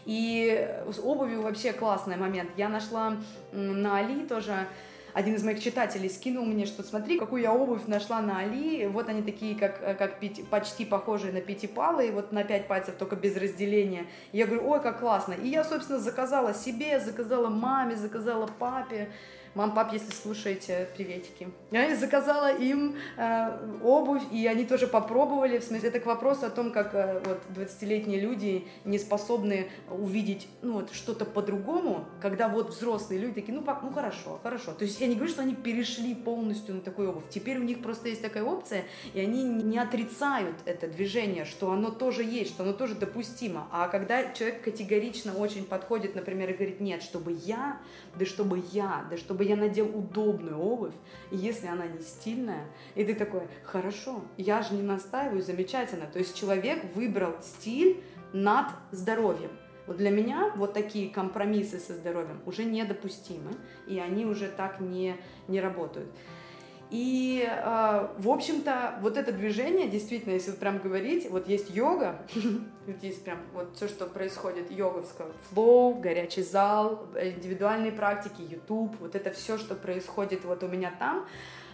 [0.04, 2.50] И с обувью вообще классный момент.
[2.56, 3.16] Я нашла
[3.52, 4.66] на Али тоже
[5.14, 8.86] один из моих читателей скинул мне, что смотри, какую я обувь нашла на Али.
[8.86, 13.16] Вот они такие, как, как пяти, почти похожие на пятипалые, вот на пять пальцев, только
[13.16, 14.06] без разделения.
[14.32, 15.34] Я говорю, ой, как классно.
[15.34, 19.10] И я, собственно, заказала себе, заказала маме, заказала папе.
[19.54, 21.48] Мам, пап, если слушаете, приветики.
[21.70, 25.58] Я заказала им э, обувь, и они тоже попробовали.
[25.58, 30.48] В смысле, это к вопросу о том, как э, вот 20-летние люди не способны увидеть
[30.62, 34.72] ну, вот, что-то по-другому, когда вот взрослые люди такие, ну, пап, ну хорошо, хорошо.
[34.72, 37.24] То есть я не говорю, что они перешли полностью на такую обувь.
[37.28, 41.90] Теперь у них просто есть такая опция, и они не отрицают это движение, что оно
[41.90, 43.68] тоже есть, что оно тоже допустимо.
[43.70, 47.78] А когда человек категорично очень подходит, например, и говорит, нет, чтобы я,
[48.14, 50.94] да чтобы я, да чтобы чтобы я надел удобную обувь,
[51.30, 56.06] и если она не стильная, и ты такой, хорошо, я же не настаиваю, замечательно.
[56.06, 58.02] То есть человек выбрал стиль
[58.32, 59.50] над здоровьем.
[59.86, 63.52] Вот для меня вот такие компромиссы со здоровьем уже недопустимы,
[63.88, 65.16] и они уже так не,
[65.48, 66.08] не работают.
[66.92, 72.18] И, э, в общем-то, вот это движение, действительно, если вот прям говорить, вот есть йога,
[72.86, 79.14] вот есть прям вот все, что происходит йоговского, флоу, горячий зал, индивидуальные практики, YouTube, вот
[79.14, 81.26] это все, что происходит вот у меня там,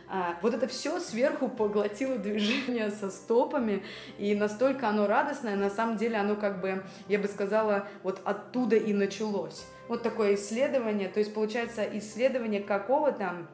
[0.09, 3.83] а, вот это все сверху поглотило движение со стопами,
[4.19, 8.77] и настолько оно радостное, на самом деле оно как бы, я бы сказала, вот оттуда
[8.77, 9.67] и началось.
[9.89, 13.49] Вот такое исследование, то есть получается исследование какого-то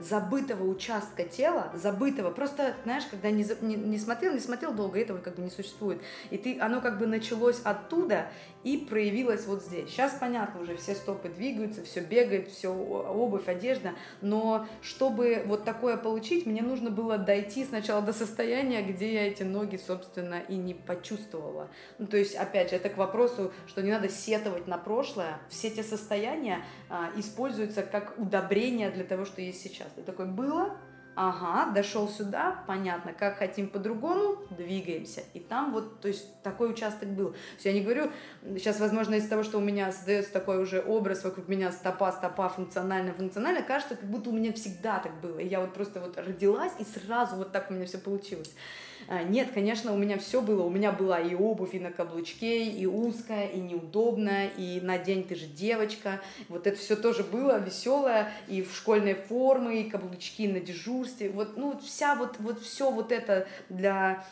[0.00, 5.18] забытого участка тела, забытого, просто, знаешь, когда не, не, не смотрел, не смотрел долго, этого
[5.18, 6.00] как бы не существует.
[6.30, 8.26] И ты, оно как бы началось оттуда
[8.64, 9.88] и проявилось вот здесь.
[9.88, 15.96] Сейчас понятно уже, все стопы двигаются, все бегает, все обувь, одежда, но чтобы вот такое
[15.96, 20.74] получить, мне нужно было дойти сначала до состояния, где я эти ноги, собственно, и не
[20.74, 21.68] почувствовала.
[21.98, 25.38] Ну, то есть, опять же, это к вопросу, что не надо сетовать на прошлое.
[25.48, 29.88] Все те состояния а, используются как удобрение для того, что есть сейчас.
[29.94, 30.76] Ты такой, было,
[31.14, 35.22] ага, дошел сюда, понятно, как хотим по-другому, двигаемся.
[35.34, 37.32] И там вот, то есть такой участок был.
[37.32, 38.10] То есть я не говорю,
[38.42, 42.48] сейчас, возможно, из-за того, что у меня создается такой уже образ вокруг меня стопа, стопа,
[42.48, 45.38] функционально, функционально, кажется, как будто у меня всегда так было.
[45.38, 48.54] И я вот просто вот родилась, и сразу вот так у меня все получилось.
[49.08, 50.62] А, нет, конечно, у меня все было.
[50.62, 55.24] У меня была и обувь, и на каблучке, и узкая, и неудобная, и на день
[55.24, 56.20] ты же девочка.
[56.48, 61.30] Вот это все тоже было веселое, и в школьной форме, и каблучки на дежурстве.
[61.30, 64.24] Вот, ну, вся вот, вот все вот это для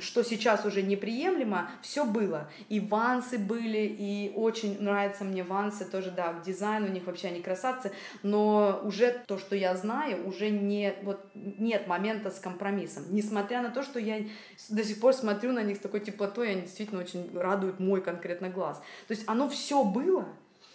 [0.00, 2.50] что сейчас уже неприемлемо, все было.
[2.68, 7.42] И вансы были, и очень нравятся мне вансы тоже, да, дизайн у них вообще они
[7.42, 13.04] красавцы, но уже то, что я знаю, уже не, вот, нет момента с компромиссом.
[13.10, 14.26] Несмотря на то, что я
[14.70, 18.48] до сих пор смотрю на них с такой теплотой, они действительно очень радуют мой конкретно
[18.48, 18.78] глаз.
[19.08, 20.26] То есть оно все было,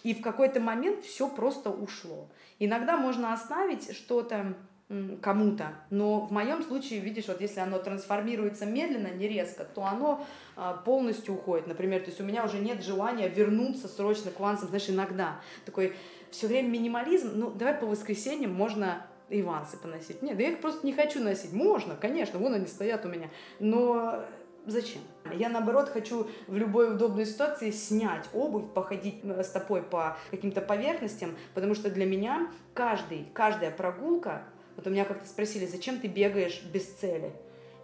[0.04, 2.28] и в какой-то момент все просто ушло.
[2.58, 4.54] Иногда можно оставить что-то
[5.20, 5.72] кому-то.
[5.90, 10.24] Но в моем случае, видишь, вот если оно трансформируется медленно, не резко, то оно
[10.56, 11.66] а, полностью уходит.
[11.66, 15.40] Например, то есть у меня уже нет желания вернуться срочно к вансам, знаешь, иногда.
[15.64, 15.94] Такой
[16.30, 20.22] все время минимализм, ну давай по воскресеньям можно и вансы поносить.
[20.22, 21.52] Нет, я их просто не хочу носить.
[21.52, 23.30] Можно, конечно, вон они стоят у меня.
[23.60, 24.24] Но
[24.64, 25.02] Зачем?
[25.32, 31.74] Я наоборот хочу в любой удобной ситуации снять обувь, походить стопой по каким-то поверхностям, потому
[31.74, 34.44] что для меня каждый, каждая прогулка
[34.82, 37.32] вот у меня как-то спросили, зачем ты бегаешь без цели?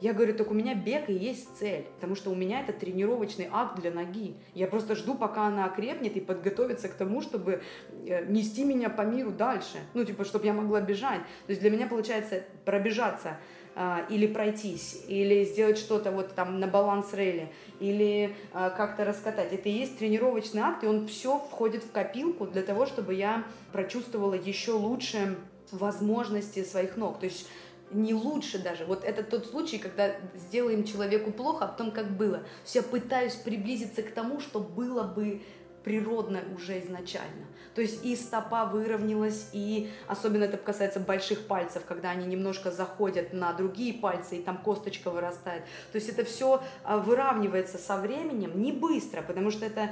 [0.01, 3.49] Я говорю, так у меня бег и есть цель, потому что у меня это тренировочный
[3.51, 4.37] акт для ноги.
[4.55, 7.63] Я просто жду, пока она окрепнет и подготовится к тому, чтобы
[8.07, 9.79] э, нести меня по миру дальше.
[9.95, 11.21] Ну, типа, чтобы я могла бежать.
[11.47, 13.39] То есть для меня получается пробежаться
[13.75, 19.53] а, или пройтись, или сделать что-то вот там на баланс рейли, или а, как-то раскатать.
[19.53, 23.45] Это и есть тренировочный акт, и он все входит в копилку для того, чтобы я
[23.73, 25.37] прочувствовала еще лучше
[25.73, 27.21] возможности своих ног.
[27.21, 27.47] То есть
[27.91, 28.85] не лучше даже.
[28.85, 32.39] Вот это тот случай, когда сделаем человеку плохо, а потом как было.
[32.39, 35.43] То есть я пытаюсь приблизиться к тому, что было бы
[35.85, 37.47] природно уже изначально.
[37.75, 43.33] То есть и стопа выровнялась, и особенно это касается больших пальцев, когда они немножко заходят
[43.33, 45.63] на другие пальцы, и там косточка вырастает.
[45.93, 49.91] То есть это все а, выравнивается со временем, не быстро, потому что это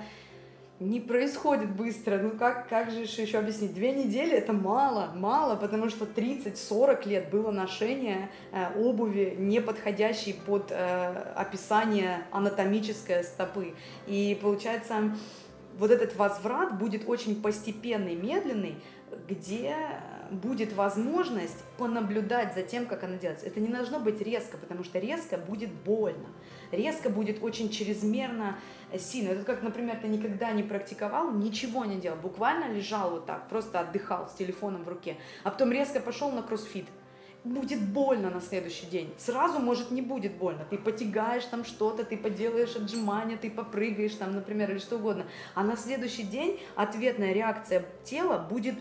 [0.78, 2.18] не происходит быстро.
[2.18, 3.74] Ну как, как же еще объяснить?
[3.74, 10.34] Две недели это мало, мало, потому что 30-40 лет было ношение э, обуви, не подходящей
[10.34, 13.74] под э, описание анатомической стопы.
[14.06, 15.16] И получается,
[15.78, 18.76] вот этот возврат будет очень постепенный, медленный,
[19.28, 19.76] где
[20.30, 23.46] будет возможность понаблюдать за тем, как она делается.
[23.46, 26.28] Это не должно быть резко, потому что резко будет больно.
[26.72, 28.58] Резко будет очень чрезмерно
[28.98, 29.30] сильно.
[29.30, 33.80] Это как, например, ты никогда не практиковал, ничего не делал, буквально лежал вот так, просто
[33.80, 36.86] отдыхал с телефоном в руке, а потом резко пошел на кроссфит
[37.46, 39.14] будет больно на следующий день.
[39.18, 40.66] Сразу, может, не будет больно.
[40.68, 45.26] Ты потягаешь там что-то, ты поделаешь отжимания, ты попрыгаешь там, например, или что угодно.
[45.54, 48.74] А на следующий день ответная реакция тела будет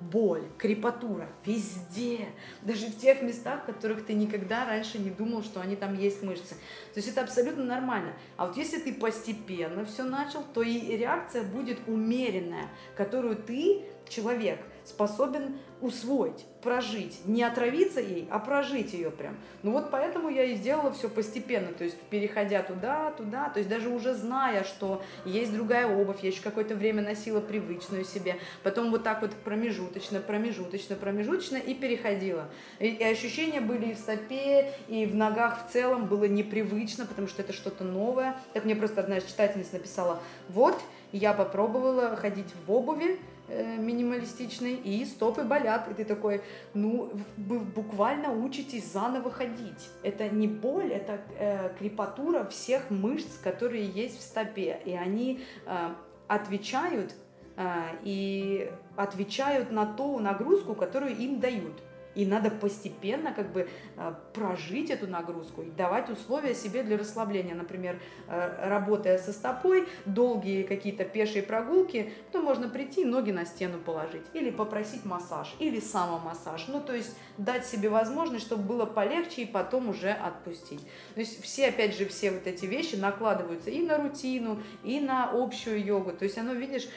[0.00, 2.28] боль, крепатура везде,
[2.62, 6.22] даже в тех местах, в которых ты никогда раньше не думал, что они там есть
[6.22, 6.54] мышцы.
[6.94, 8.12] То есть это абсолютно нормально.
[8.36, 14.60] А вот если ты постепенно все начал, то и реакция будет умеренная, которую ты, человек,
[14.88, 19.36] способен усвоить, прожить, не отравиться ей, а прожить ее прям.
[19.62, 23.70] Ну вот поэтому я и сделала все постепенно, то есть переходя туда, туда, то есть
[23.70, 28.90] даже уже зная, что есть другая обувь, я еще какое-то время носила привычную себе, потом
[28.90, 32.48] вот так вот промежуточно, промежуточно, промежуточно и переходила.
[32.80, 37.28] И, и ощущения были и в стопе, и в ногах в целом было непривычно, потому
[37.28, 38.36] что это что-то новое.
[38.52, 40.76] Так мне просто одна читательница написала, вот,
[41.12, 43.18] я попробовала ходить в обуви,
[43.48, 45.88] минималистичной, и стопы болят.
[45.90, 46.42] И ты такой,
[46.74, 49.88] ну, вы буквально учитесь заново ходить.
[50.02, 54.80] Это не боль, это э, крепатура всех мышц, которые есть в стопе.
[54.84, 55.88] И они э,
[56.26, 57.14] отвечают
[57.56, 57.66] э,
[58.02, 61.82] и отвечают на ту нагрузку, которую им дают.
[62.18, 67.54] И надо постепенно как бы э, прожить эту нагрузку и давать условия себе для расслабления.
[67.54, 73.78] Например, э, работая со стопой, долгие какие-то пешие прогулки, то можно прийти ноги на стену
[73.78, 76.66] положить или попросить массаж, или самомассаж.
[76.66, 80.80] Ну, то есть дать себе возможность, чтобы было полегче и потом уже отпустить.
[81.14, 85.30] То есть все, опять же, все вот эти вещи накладываются и на рутину, и на
[85.32, 86.10] общую йогу.
[86.10, 86.88] То есть оно, видишь,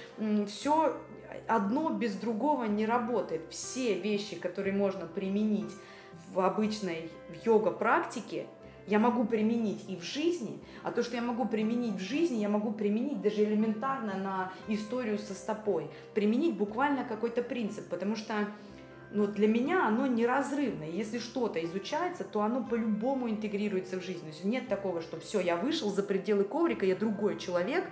[0.48, 0.98] все
[1.48, 3.42] одно без другого не работает.
[3.50, 5.72] Все вещи, которые можно применить
[6.34, 7.10] в обычной
[7.44, 8.48] йога-практике,
[8.88, 12.50] я могу применить и в жизни, а то, что я могу применить в жизни, я
[12.50, 15.90] могу применить даже элементарно на историю со стопой.
[16.14, 18.48] Применить буквально какой-то принцип, потому что
[19.14, 20.84] ну, для меня оно неразрывно.
[20.84, 24.22] Если что-то изучается, то оно по-любому интегрируется в жизнь.
[24.22, 27.86] То есть нет такого, что все, я вышел за пределы коврика, я другой человек.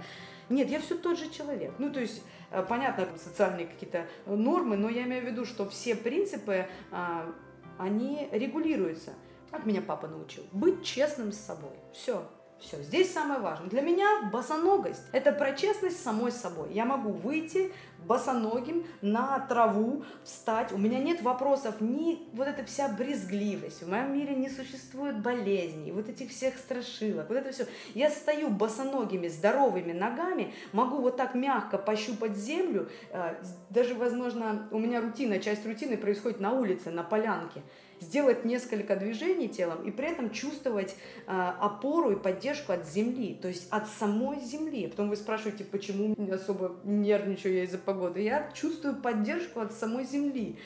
[0.50, 1.74] Нет, я все тот же человек.
[1.78, 5.96] Ну, то есть Э, понятно, социальные какие-то нормы, но я имею в виду, что все
[5.96, 7.32] принципы, а,
[7.78, 9.14] они регулируются.
[9.52, 10.44] Как меня папа научил?
[10.52, 11.76] Быть честным с собой.
[11.94, 12.24] Все.
[12.60, 13.70] Все, здесь самое важное.
[13.70, 16.74] Для меня босоногость– это про честность самой собой.
[16.74, 17.72] Я могу выйти
[18.06, 20.74] босоногим на траву, встать.
[20.74, 23.84] У меня нет вопросов, ни вот эта вся брезгливость.
[23.84, 27.66] В моем мире не существует болезней, вот этих всех страшилок, вот это все.
[27.94, 32.90] Я стою босоногими, здоровыми ногами, могу вот так мягко пощупать землю.
[33.12, 33.36] Э,
[33.70, 37.62] даже, возможно, у меня рутина, часть рутины происходит на улице, на полянке
[38.00, 40.96] сделать несколько движений телом и при этом чувствовать
[41.28, 44.88] э, опору и поддержку от земли, то есть от самой земли.
[44.88, 48.22] Потом вы спрашиваете, почему не особо нервничаю я из-за погоды.
[48.22, 50.58] Я чувствую поддержку от самой земли.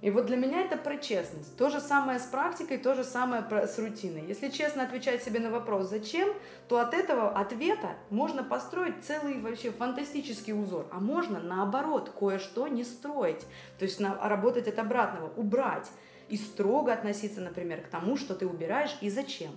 [0.00, 1.56] И вот для меня это про честность.
[1.56, 4.24] То же самое с практикой, то же самое с рутиной.
[4.26, 6.28] Если честно отвечать себе на вопрос «зачем?»,
[6.68, 10.86] то от этого ответа можно построить целый вообще фантастический узор.
[10.90, 13.42] А можно, наоборот, кое-что не строить.
[13.78, 15.90] То есть работать от обратного, убрать
[16.34, 19.52] и строго относиться, например, к тому, что ты убираешь и зачем.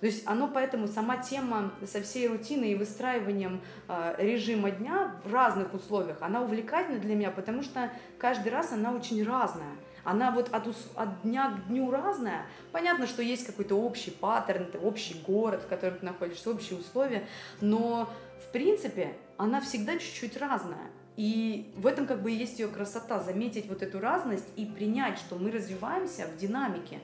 [0.00, 5.32] То есть оно поэтому, сама тема со всей рутиной и выстраиванием э, режима дня в
[5.32, 9.76] разных условиях, она увлекательна для меня, потому что каждый раз она очень разная.
[10.02, 10.66] Она вот от,
[10.96, 12.46] от дня к дню разная.
[12.72, 17.24] Понятно, что есть какой-то общий паттерн, общий город, в котором ты находишься, общие условия,
[17.60, 18.08] но
[18.48, 20.90] в принципе она всегда чуть-чуть разная.
[21.16, 25.36] И в этом как бы есть ее красота, заметить вот эту разность и принять, что
[25.36, 27.00] мы развиваемся в динамике.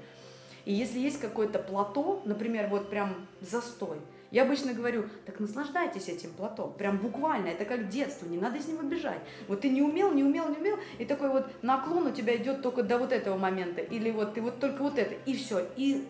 [0.65, 3.99] И если есть какое-то плато, например, вот прям застой,
[4.31, 8.67] я обычно говорю, так наслаждайтесь этим плато, прям буквально, это как детство, не надо с
[8.67, 9.21] него бежать.
[9.47, 12.63] Вот ты не умел, не умел, не умел, и такой вот наклон у тебя идет
[12.63, 16.07] только до вот этого момента, или вот ты вот только вот это, и все, и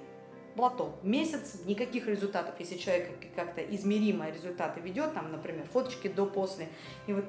[0.55, 0.95] плато.
[1.03, 6.69] Месяц, никаких результатов, если человек как-то измеримые результаты ведет, там, например, фоточки до-после,
[7.09, 7.25] и вот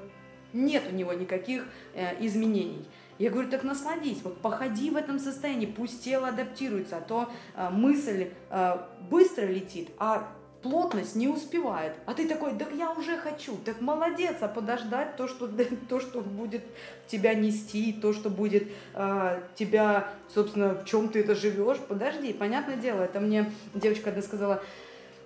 [0.54, 2.86] нет у него никаких э, изменений.
[3.18, 7.68] Я говорю, так насладись, вот походи в этом состоянии, пусть тело адаптируется, а то э,
[7.70, 8.76] мысль э,
[9.10, 10.32] быстро летит, а
[10.64, 11.92] плотность не успевает.
[12.06, 15.46] А ты такой, так я уже хочу, так молодец, а подождать то, что,
[15.88, 16.64] то, что будет
[17.06, 22.76] тебя нести, то, что будет э, тебя, собственно, в чем ты это живешь, подожди, понятное
[22.76, 24.62] дело, это мне девочка одна сказала,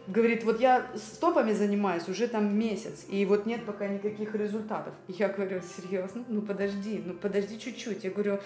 [0.08, 4.94] говорит, вот я стопами занимаюсь уже там месяц, и вот нет пока никаких результатов.
[5.06, 6.24] Я говорю, серьезно?
[6.28, 8.04] Ну подожди, ну подожди чуть-чуть.
[8.04, 8.40] Я говорю,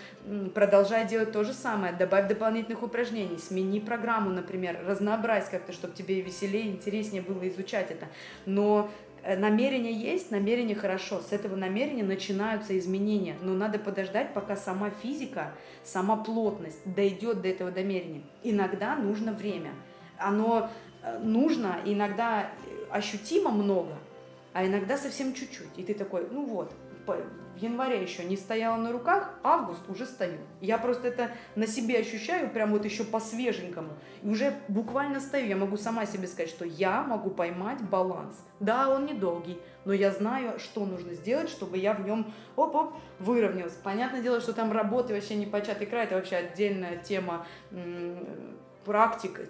[0.55, 6.21] продолжай делать то же самое, добавь дополнительных упражнений, смени программу, например, разнообразь как-то, чтобы тебе
[6.21, 8.09] веселее, интереснее было изучать это.
[8.45, 8.91] Но
[9.23, 11.21] э, намерение есть, намерение хорошо.
[11.21, 13.37] С этого намерения начинаются изменения.
[13.41, 15.53] Но надо подождать, пока сама физика,
[15.85, 18.23] сама плотность дойдет до этого намерения.
[18.43, 19.71] Иногда нужно время.
[20.19, 20.71] Оно
[21.21, 22.51] нужно иногда
[22.91, 23.97] ощутимо много,
[24.53, 25.77] а иногда совсем чуть-чуть.
[25.77, 26.73] И ты такой, ну вот,
[27.07, 30.39] в январе еще не стояла на руках, август уже стою.
[30.61, 33.91] Я просто это на себе ощущаю, прям вот еще по-свеженькому.
[34.23, 35.47] И уже буквально стою.
[35.47, 38.37] Я могу сама себе сказать, что я могу поймать баланс.
[38.61, 43.75] Да, он недолгий, но я знаю, что нужно сделать, чтобы я в нем оп-оп выровнялась.
[43.75, 47.47] Понятное дело, что там работы вообще не початый край, это вообще отдельная тема
[48.85, 49.43] практика,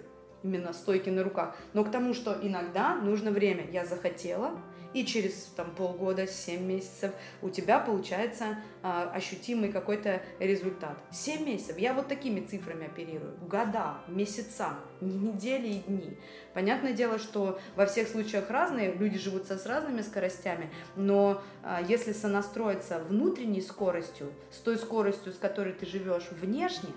[0.43, 3.65] именно стойки на руках, но к тому, что иногда нужно время.
[3.71, 4.59] Я захотела,
[4.93, 10.97] и через там, полгода, 7 месяцев у тебя получается а, ощутимый какой-то результат.
[11.11, 11.77] 7 месяцев.
[11.77, 13.35] Я вот такими цифрами оперирую.
[13.41, 16.17] Года, месяца, недели и дни.
[16.53, 22.13] Понятное дело, что во всех случаях разные, люди живут с разными скоростями, но а, если
[22.13, 26.89] сонастроиться внутренней скоростью, с той скоростью, с которой ты живешь внешне,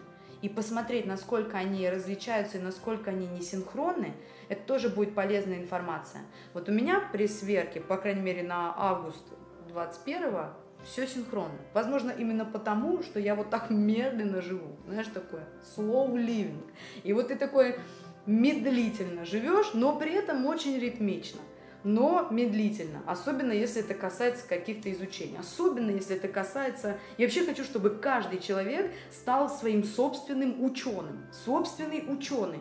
[0.46, 4.14] и посмотреть, насколько они различаются и насколько они не синхронны,
[4.48, 6.22] это тоже будет полезная информация.
[6.54, 9.26] Вот у меня при сверке, по крайней мере на август
[9.68, 10.22] 21
[10.84, 11.58] все синхронно.
[11.74, 14.76] Возможно, именно потому, что я вот так медленно живу.
[14.86, 16.62] Знаешь, такое slow living.
[17.02, 17.80] И вот ты такой
[18.24, 21.40] медлительно живешь, но при этом очень ритмично
[21.86, 26.98] но медлительно, особенно если это касается каких-то изучений, особенно если это касается...
[27.16, 32.58] Я вообще хочу, чтобы каждый человек стал своим собственным ученым, собственный ученый.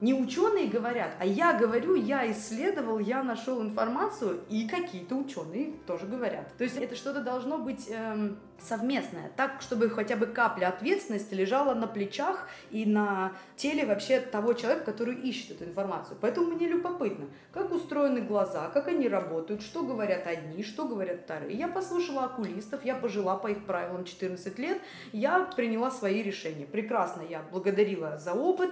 [0.00, 6.06] Не ученые говорят, а я говорю, я исследовал, я нашел информацию, и какие-то ученые тоже
[6.06, 6.56] говорят.
[6.56, 11.74] То есть это что-то должно быть эм, совместное, так, чтобы хотя бы капля ответственности лежала
[11.74, 16.16] на плечах и на теле вообще того человека, который ищет эту информацию.
[16.20, 21.56] Поэтому мне любопытно, как устроены глаза, как они работают, что говорят одни, что говорят вторые.
[21.56, 24.80] Я послушала окулистов, я пожила по их правилам 14 лет,
[25.12, 26.66] я приняла свои решения.
[26.66, 28.70] Прекрасно, я благодарила за опыт,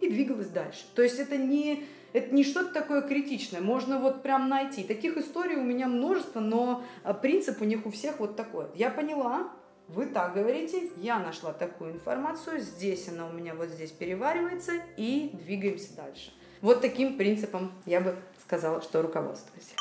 [0.00, 0.84] и двигалась дальше.
[0.94, 4.82] То есть это не, это не что-то такое критичное, можно вот прям найти.
[4.82, 8.66] Таких историй у меня множество, но а, принцип у них у всех вот такой.
[8.74, 9.50] Я поняла,
[9.88, 15.30] вы так говорите, я нашла такую информацию, здесь она у меня вот здесь переваривается и
[15.32, 16.32] двигаемся дальше.
[16.60, 19.74] Вот таким принципом я бы сказала, что руководствуюсь.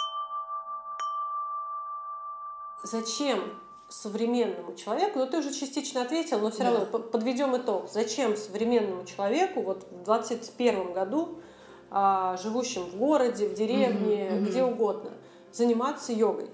[2.83, 3.41] Зачем
[3.89, 6.71] современному человеку, ну ты уже частично ответил, но все Да.
[6.71, 7.89] равно по- подведем итог.
[7.91, 11.39] Зачем современному человеку вот в 21 году,
[11.89, 14.45] а, живущим в городе, в деревне, мгм.
[14.45, 15.11] где угодно,
[15.53, 16.49] заниматься йогой?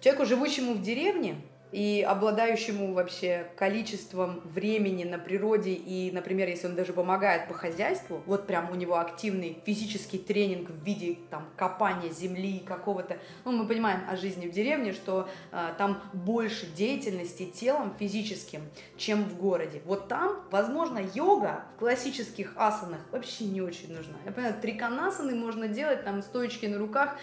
[0.00, 6.74] Человеку, живущему в деревне и обладающему вообще количеством времени на природе, и, например, если он
[6.74, 12.10] даже помогает по хозяйству, вот прям у него активный физический тренинг в виде там копания
[12.10, 17.94] земли какого-то, ну, мы понимаем о жизни в деревне, что а, там больше деятельности телом
[17.98, 18.62] физическим,
[18.96, 19.82] чем в городе.
[19.84, 24.14] Вот там, возможно, йога в классических асанах вообще не очень нужна.
[24.24, 27.16] Я понимаю, триконасаны можно делать, там, стоечки на руках,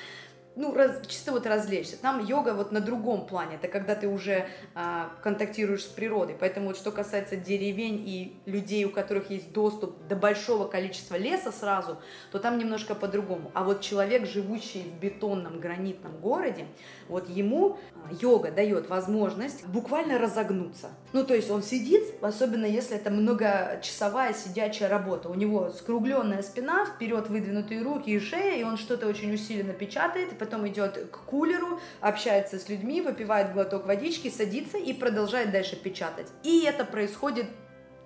[0.56, 1.97] ну, раз- чисто вот развлечься.
[1.97, 6.36] Там йога вот на другом плане, это когда ты уже а, контактируешь с природой.
[6.39, 11.51] Поэтому вот что касается деревень и людей, у которых есть доступ до большого количества леса
[11.51, 11.97] сразу,
[12.32, 13.51] то там немножко по-другому.
[13.53, 16.66] А вот человек, живущий в бетонном гранитном городе,
[17.10, 20.89] вот ему а, йога дает возможность буквально разогнуться.
[21.14, 25.30] Ну, то есть он сидит, особенно если это многочасовая сидячая работа.
[25.30, 30.32] У него скругленная спина, вперед выдвинутые руки и шея, и он что-то очень усиленно печатает,
[30.45, 36.27] потом идет к кулеру, общается с людьми, выпивает глоток водички, садится и продолжает дальше печатать.
[36.43, 37.47] И это происходит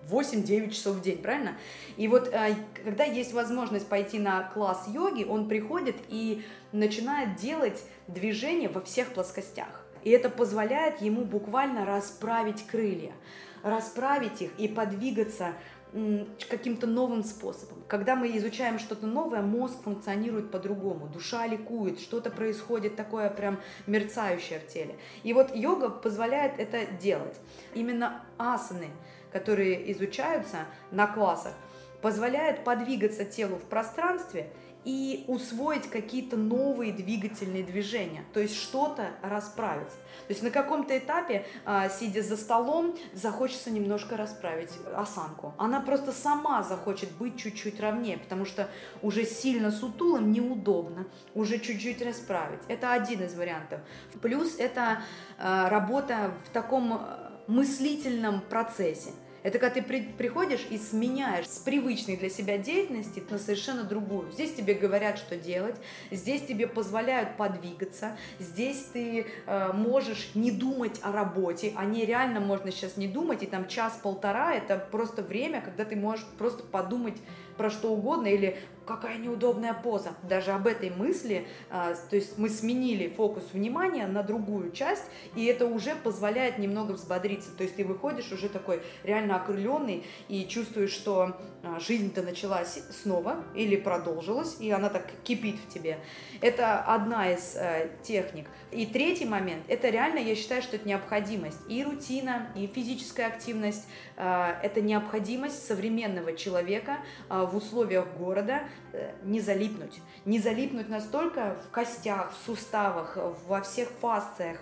[0.10, 1.58] 8-9 часов в день, правильно?
[1.98, 7.84] И вот э, когда есть возможность пойти на класс йоги, он приходит и начинает делать
[8.08, 9.86] движения во всех плоскостях.
[10.04, 13.12] И это позволяет ему буквально расправить крылья,
[13.64, 15.54] расправить их и подвигаться
[16.50, 17.80] каким-то новым способом.
[17.88, 24.60] Когда мы изучаем что-то новое, мозг функционирует по-другому, душа ликует, что-то происходит такое прям мерцающее
[24.60, 24.96] в теле.
[25.24, 27.40] И вот йога позволяет это делать.
[27.74, 28.88] Именно асаны,
[29.32, 31.54] которые изучаются на классах,
[32.02, 34.50] позволяют подвигаться телу в пространстве
[34.86, 39.98] и усвоить какие-то новые двигательные движения, то есть что-то расправиться.
[40.28, 45.54] То есть на каком-то этапе, а, сидя за столом, захочется немножко расправить осанку.
[45.58, 48.70] Она просто сама захочет быть чуть-чуть ровнее, потому что
[49.02, 52.62] уже сильно сутулым неудобно, уже чуть-чуть расправить.
[52.68, 53.82] Это один из вариантов.
[54.22, 55.02] Плюс это
[55.38, 59.12] а, работа в таком а, мыслительном процессе.
[59.44, 64.32] Это когда ты при- приходишь и сменяешь с привычной для себя деятельности на совершенно другую.
[64.32, 65.76] Здесь тебе говорят, что делать,
[66.12, 72.40] здесь тебе позволяют подвигаться, здесь ты э, можешь не думать о работе, о ней реально
[72.40, 77.16] можно сейчас не думать, и там час-полтора это просто время, когда ты можешь просто подумать
[77.58, 78.58] про что угодно или
[78.90, 80.16] какая неудобная поза.
[80.24, 85.04] Даже об этой мысли, а, то есть мы сменили фокус внимания на другую часть,
[85.36, 87.52] и это уже позволяет немного взбодриться.
[87.56, 93.44] То есть ты выходишь уже такой реально окрыленный и чувствуешь, что а, жизнь-то началась снова
[93.54, 96.00] или продолжилась, и она так кипит в тебе.
[96.42, 98.48] Это одна из э, техник.
[98.72, 101.60] И третий момент, это реально, я считаю, что это необходимость.
[101.68, 103.88] И рутина, и физическая активность,
[104.18, 108.64] э, это необходимость современного человека в условиях города
[109.24, 110.02] не залипнуть.
[110.26, 113.18] Не залипнуть настолько в костях, в суставах,
[113.48, 114.58] во всех фасциях,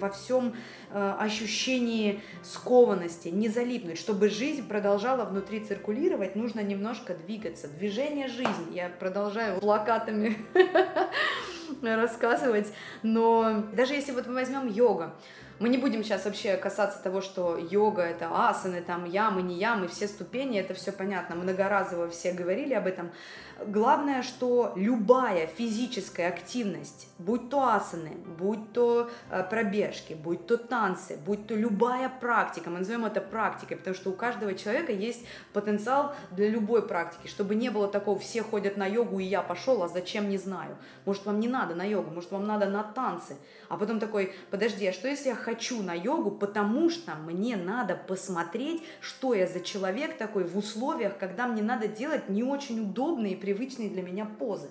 [0.00, 0.54] во всем
[0.90, 3.98] э, ощущении скованности, не залипнуть.
[3.98, 7.68] Чтобы жизнь продолжала внутри циркулировать, нужно немножко двигаться.
[7.68, 8.72] Движение– жизнь.
[8.72, 10.36] Я продолжаю плакатами
[11.82, 15.14] рассказывать, но даже если вот мы возьмем йога,
[15.58, 19.88] мы не будем сейчас вообще касаться того, что йога это асаны, там ямы, не ямы,
[19.88, 23.10] все ступени, это все понятно, многоразово все говорили об этом.
[23.66, 31.18] Главное, что любая физическая активность, будь то асаны, будь то э, пробежки, будь то танцы,
[31.26, 36.14] будь то любая практика, мы назовем это практикой, потому что у каждого человека есть потенциал
[36.30, 39.88] для любой практики, чтобы не было такого, все ходят на йогу, и я пошел, а
[39.88, 40.76] зачем, не знаю.
[41.04, 43.36] Может, вам не надо на йогу, может, вам надо на танцы.
[43.68, 47.96] А потом такой, подожди, а что если я хочу на йогу, потому что мне надо
[47.96, 53.36] посмотреть, что я за человек такой в условиях, когда мне надо делать не очень удобные
[53.48, 54.68] привычные для меня позы.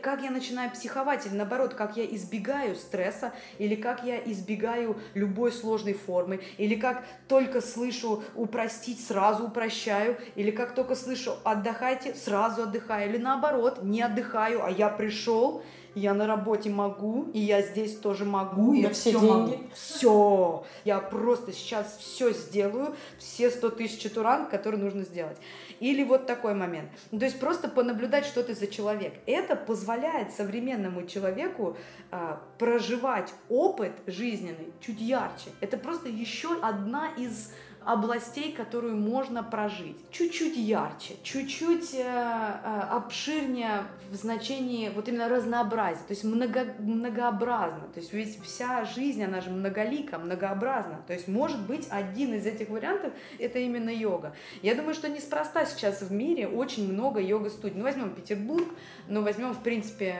[0.00, 5.50] Как я начинаю психовать, или наоборот, как я избегаю стресса, или как я избегаю любой
[5.50, 12.62] сложной формы, или как только слышу упростить, сразу упрощаю, или как только слышу отдыхайте, сразу
[12.62, 17.96] отдыхаю, или наоборот, не отдыхаю, а я пришел, я на работе могу, и я здесь
[17.96, 19.26] тоже могу, я все все деньги.
[19.26, 19.58] могу.
[19.74, 25.36] Все, я просто сейчас все сделаю, все 100 тысяч туран, которые нужно сделать.
[25.80, 26.90] Или вот такой момент.
[27.10, 29.14] Ну, то есть просто понаблюдать, что ты за человек.
[29.26, 31.76] Это позволяет современному человеку
[32.10, 35.50] а, проживать опыт жизненный чуть ярче.
[35.60, 37.52] Это просто еще одна из
[37.84, 39.96] областей, которую можно прожить.
[40.10, 47.88] Чуть-чуть ярче, чуть-чуть э, э, обширнее в значении вот именно разнообразия, то есть много, многообразно.
[47.92, 51.00] То есть ведь вся жизнь, она же многолика, многообразна.
[51.06, 54.34] То есть может быть один из этих вариантов это именно йога.
[54.62, 57.76] Я думаю, что неспроста сейчас в мире очень много йога-студий.
[57.76, 58.68] Ну, возьмем Петербург,
[59.08, 60.16] но возьмем, в принципе,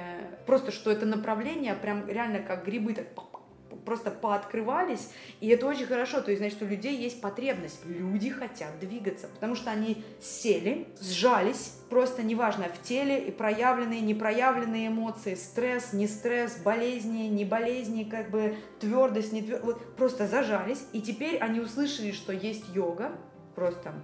[0.46, 3.14] просто что это направление прям реально как грибы так
[3.84, 5.10] просто пооткрывались,
[5.40, 9.54] и это очень хорошо, то есть, значит, у людей есть потребность, люди хотят двигаться, потому
[9.54, 16.56] что они сели, сжались, просто неважно, в теле и проявленные, непроявленные эмоции, стресс, не стресс,
[16.56, 22.12] болезни, не болезни, как бы твердость, не твердость, вот просто зажались, и теперь они услышали,
[22.12, 23.12] что есть йога,
[23.54, 23.94] просто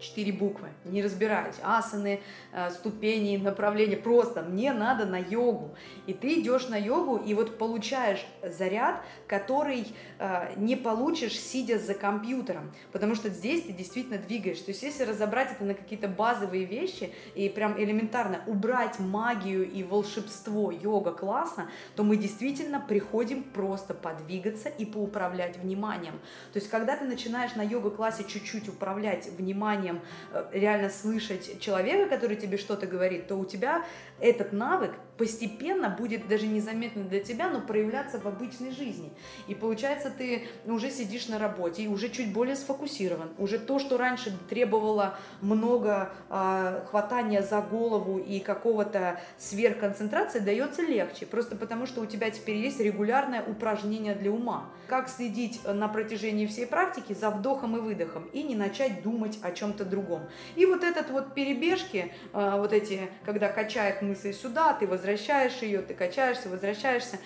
[0.00, 2.20] четыре буквы, не разбираюсь, асаны,
[2.52, 5.74] э, ступени, направления, просто мне надо на йогу.
[6.06, 9.86] И ты идешь на йогу и вот получаешь заряд, который
[10.18, 14.60] э, не получишь, сидя за компьютером, потому что здесь ты действительно двигаешь.
[14.60, 19.82] То есть если разобрать это на какие-то базовые вещи и прям элементарно убрать магию и
[19.82, 26.14] волшебство йога-класса, то мы действительно приходим просто подвигаться и поуправлять вниманием.
[26.52, 30.00] То есть когда ты начинаешь на йога-классе чуть-чуть управлять вниманием, вниманием
[30.32, 33.84] э, реально слышать человека, который тебе что-то говорит, то у тебя
[34.20, 39.12] этот навык постепенно будет даже незаметно для тебя, но проявляться в обычной жизни.
[39.48, 43.30] И получается, ты уже сидишь на работе и уже чуть более сфокусирован.
[43.38, 51.26] Уже то, что раньше требовало много э, хватания за голову и какого-то сверхконцентрации, дается легче.
[51.26, 54.70] Просто потому, что у тебя теперь есть регулярное упражнение для ума.
[54.86, 59.50] Как следить на протяжении всей практики за вдохом и выдохом и не начать думать о
[59.50, 60.22] чем-то другом.
[60.54, 65.82] И вот этот вот перебежки, э, вот эти, когда качает мысль сюда, ты возвращаешь ее,
[65.82, 67.18] ты качаешься, возвращаешься.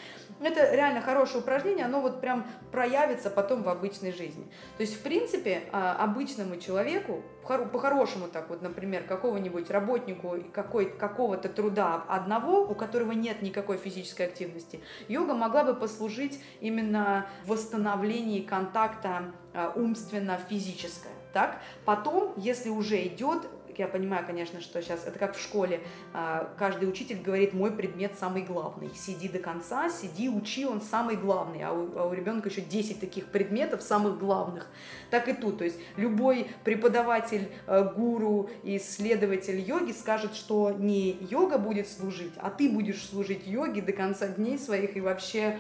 [0.43, 4.45] Это реально хорошее упражнение, оно вот прям проявится потом в обычной жизни.
[4.76, 11.49] То есть, в принципе, а, обычному человеку, по-хорошему так вот, например, какого-нибудь работнику какой, какого-то
[11.49, 18.41] труда одного, у которого нет никакой физической активности, йога могла бы послужить именно в восстановлении
[18.41, 21.12] контакта а, умственно-физическое.
[21.33, 21.61] Так?
[21.85, 23.47] Потом, если уже идет
[23.78, 25.80] я понимаю, конечно, что сейчас это как в школе.
[26.12, 28.90] А, каждый учитель говорит, мой предмет самый главный.
[28.94, 31.62] Сиди до конца, сиди, учи, он самый главный.
[31.62, 34.66] А у, а у ребенка еще 10 таких предметов самых главных.
[35.10, 35.58] Так и тут.
[35.58, 42.50] То есть любой преподаватель, э, гуру, исследователь йоги скажет, что не йога будет служить, а
[42.50, 45.58] ты будешь служить йоге до конца дней своих и вообще,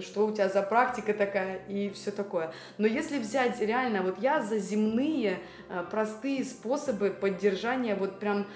[0.00, 2.52] что у тебя за практика такая и все такое.
[2.78, 7.47] Но если взять реально, вот я за земные э, простые способы поддержания
[7.94, 8.46] вот прям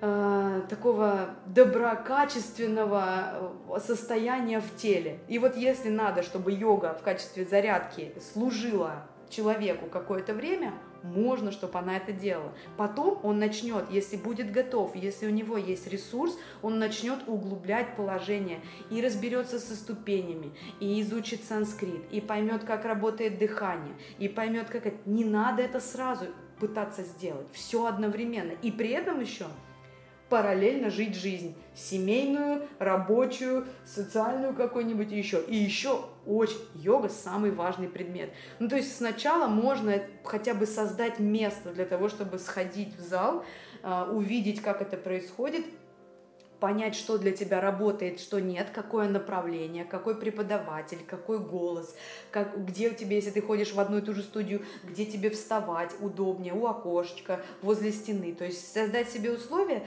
[0.00, 5.20] э, такого доброкачественного э, состояния в теле.
[5.28, 10.72] И вот если надо, чтобы йога в качестве зарядки служила человеку какое-то время,
[11.02, 12.52] можно, чтобы она это делала.
[12.76, 18.60] Потом он начнет, если будет готов, если у него есть ресурс, он начнет углублять положение
[18.90, 24.86] и разберется со ступенями, и изучит санскрит, и поймет, как работает дыхание, и поймет, как
[24.86, 24.96] это.
[25.06, 26.26] Не надо это сразу
[26.58, 28.52] пытаться сделать, все одновременно.
[28.62, 29.46] И при этом еще
[30.28, 31.54] параллельно жить жизнь.
[31.74, 35.42] Семейную, рабочую, социальную какую-нибудь еще.
[35.46, 38.30] И еще очень йога самый важный предмет.
[38.58, 43.44] Ну, то есть сначала можно хотя бы создать место для того, чтобы сходить в зал,
[43.82, 45.64] а, увидеть, как это происходит,
[46.60, 51.94] понять, что для тебя работает, что нет, какое направление, какой преподаватель, какой голос,
[52.30, 55.30] как, где у тебя, если ты ходишь в одну и ту же студию, где тебе
[55.30, 58.34] вставать удобнее, у окошечка, возле стены.
[58.34, 59.86] То есть создать себе условия,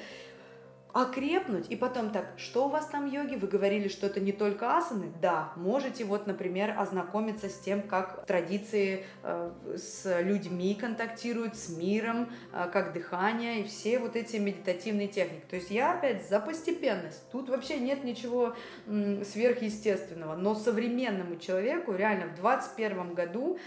[0.94, 3.36] окрепнуть, и потом так, что у вас там йоги?
[3.36, 5.12] Вы говорили, что это не только асаны?
[5.22, 12.30] Да, можете вот, например, ознакомиться с тем, как традиции э, с людьми контактируют, с миром,
[12.52, 15.44] э, как дыхание и все вот эти медитативные техники.
[15.48, 17.22] То есть я опять за постепенность.
[17.32, 18.56] Тут вообще нет ничего
[18.88, 20.36] м, сверхъестественного.
[20.36, 23.60] Но современному человеку реально в 21 году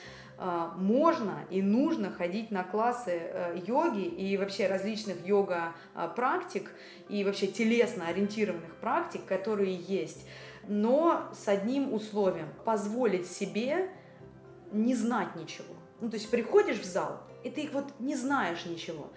[0.76, 6.70] можно и нужно ходить на классы э, йоги и вообще различных йога-практик
[7.08, 10.26] и вообще телесно ориентированных практик, которые есть,
[10.66, 13.90] но с одним условием– позволить себе
[14.72, 15.74] не знать ничего.
[16.00, 19.10] Ну, то есть приходишь в зал, и ты вот не знаешь ничего.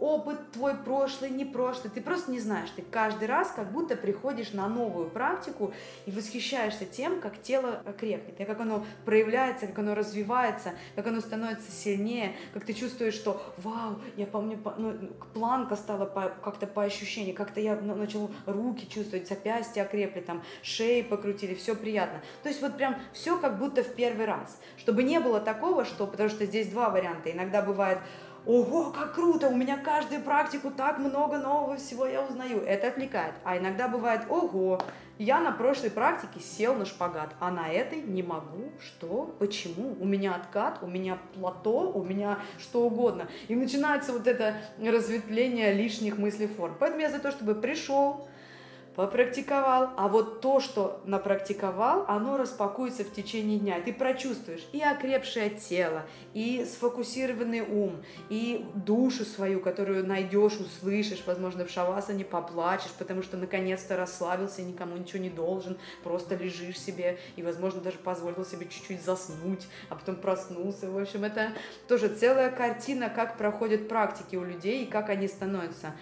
[0.00, 2.70] Опыт твой прошлый, не прошлый, ты просто не знаешь.
[2.74, 5.72] Ты каждый раз как будто приходишь на новую практику
[6.06, 11.20] и восхищаешься тем, как тело крепнет, и как оно проявляется, как оно развивается, как оно
[11.20, 14.94] становится сильнее, как ты чувствуешь, что вау, я помню, ну,
[15.34, 21.02] планка стала по, как-то по ощущению, как-то я начал руки чувствовать, запястья окрепли, там, шеи
[21.02, 22.22] покрутили, все приятно.
[22.42, 24.58] То есть вот прям все как будто в первый раз.
[24.78, 27.30] Чтобы не было такого, что, потому что здесь два варианта.
[27.30, 27.98] Иногда бывает,
[28.46, 32.62] ого, как круто, у меня каждую практику так много нового всего я узнаю.
[32.62, 33.34] Это отвлекает.
[33.44, 34.80] А иногда бывает, ого,
[35.18, 38.70] я на прошлой практике сел на шпагат, а на этой не могу.
[38.80, 39.34] Что?
[39.38, 39.94] Почему?
[40.00, 43.28] У меня откат, у меня плато, у меня что угодно.
[43.48, 46.74] И начинается вот это разветвление лишних мыслей форм.
[46.80, 48.29] Поэтому я за то, чтобы пришел,
[49.00, 53.80] попрактиковал, а вот то, что напрактиковал, оно распакуется в течение дня.
[53.82, 56.02] Ты прочувствуешь и окрепшее тело,
[56.34, 63.38] и сфокусированный ум, и душу свою, которую найдешь, услышишь, возможно, в шавасане поплачешь, потому что
[63.38, 69.02] наконец-то расслабился, никому ничего не должен, просто лежишь себе, и, возможно, даже позволил себе чуть-чуть
[69.02, 70.90] заснуть, а потом проснулся.
[70.90, 71.52] В общем, это
[71.88, 75.94] тоже целая картина, как проходят практики у людей и как они становятся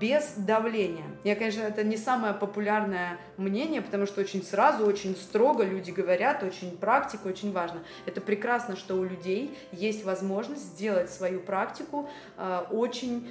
[0.00, 1.04] без давления.
[1.24, 6.42] Я, конечно, это не самое популярное мнение, потому что очень сразу, очень строго люди говорят,
[6.42, 7.82] очень практика, очень важно.
[8.06, 13.30] Это прекрасно, что у людей есть возможность сделать свою практику а, очень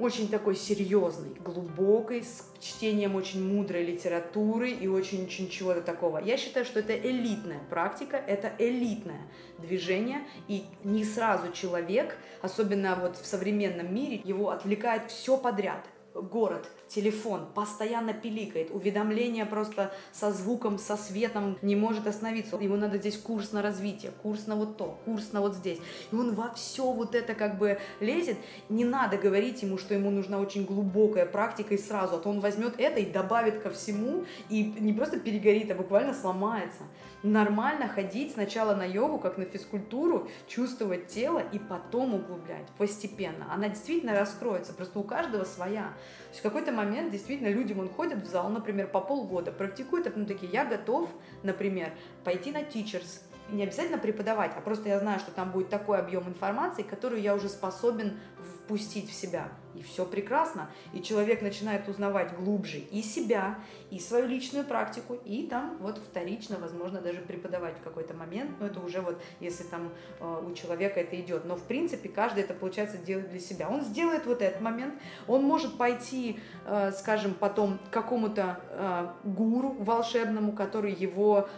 [0.00, 6.18] очень такой серьезной, глубокой, с чтением очень мудрой литературы и очень-очень чего-то такого.
[6.18, 9.22] Я считаю, что это элитная практика, это элитное
[9.58, 15.84] движение, и не сразу человек, особенно вот в современном мире, его отвлекает все подряд.
[16.14, 22.56] Город, телефон постоянно пиликает, уведомления просто со звуком, со светом не может остановиться.
[22.56, 25.78] Ему надо здесь курс на развитие, курс на вот то, курс на вот здесь.
[26.10, 28.38] И он во все вот это как бы лезет.
[28.68, 32.40] Не надо говорить ему, что ему нужна очень глубокая практика и сразу, а то он
[32.40, 36.82] возьмет это и добавит ко всему, и не просто перегорит, а буквально сломается.
[37.24, 43.52] Нормально ходить сначала на йогу, как на физкультуру, чувствовать тело и потом углублять постепенно.
[43.52, 45.92] Она действительно раскроется, просто у каждого своя.
[46.28, 50.06] То есть в какой-то момент действительно люди вон ходят в зал, например, по полгода, практикуют,
[50.06, 51.08] а потом такие, я готов,
[51.42, 55.98] например, пойти на teachers, не обязательно преподавать, а просто я знаю, что там будет такой
[55.98, 58.20] объем информации, которую я уже способен
[58.68, 59.48] впустить в себя.
[59.74, 60.70] И все прекрасно.
[60.92, 63.58] И человек начинает узнавать глубже и себя,
[63.90, 68.50] и свою личную практику, и там вот вторично, возможно, даже преподавать в какой-то момент.
[68.60, 69.90] Но это уже вот, если там
[70.20, 71.44] э, у человека это идет.
[71.44, 73.68] Но в принципе каждый это, получается, делает для себя.
[73.70, 74.94] Он сделает вот этот момент,
[75.26, 81.48] он может пойти, э, скажем, потом к какому-то э, гуру волшебному, который его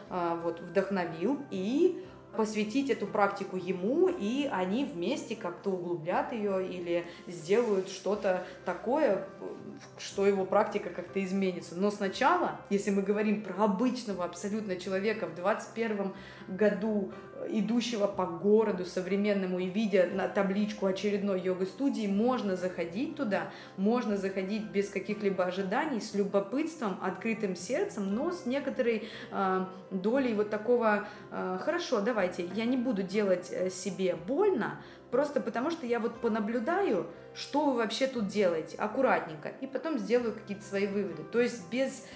[0.43, 2.05] вот вдохновил, и
[2.37, 9.27] посвятить эту практику ему, и они вместе как-то углублят ее или сделают что-то такое,
[9.99, 11.75] что его практика как-то изменится.
[11.77, 16.13] Но сначала, если мы говорим про обычного абсолютно человека в 21
[16.49, 17.13] году,
[17.49, 24.65] идущего по городу современному и видя на табличку очередной йога-студии, можно заходить туда, можно заходить
[24.65, 31.59] без каких-либо ожиданий, с любопытством, открытым сердцем, но с некоторой э, долей вот такого э,
[31.63, 34.81] «хорошо, давайте, я не буду делать э, себе больно,
[35.11, 40.33] просто потому что я вот понаблюдаю, что вы вообще тут делаете, аккуратненько, и потом сделаю
[40.33, 41.23] какие-то свои выводы».
[41.25, 42.07] То есть без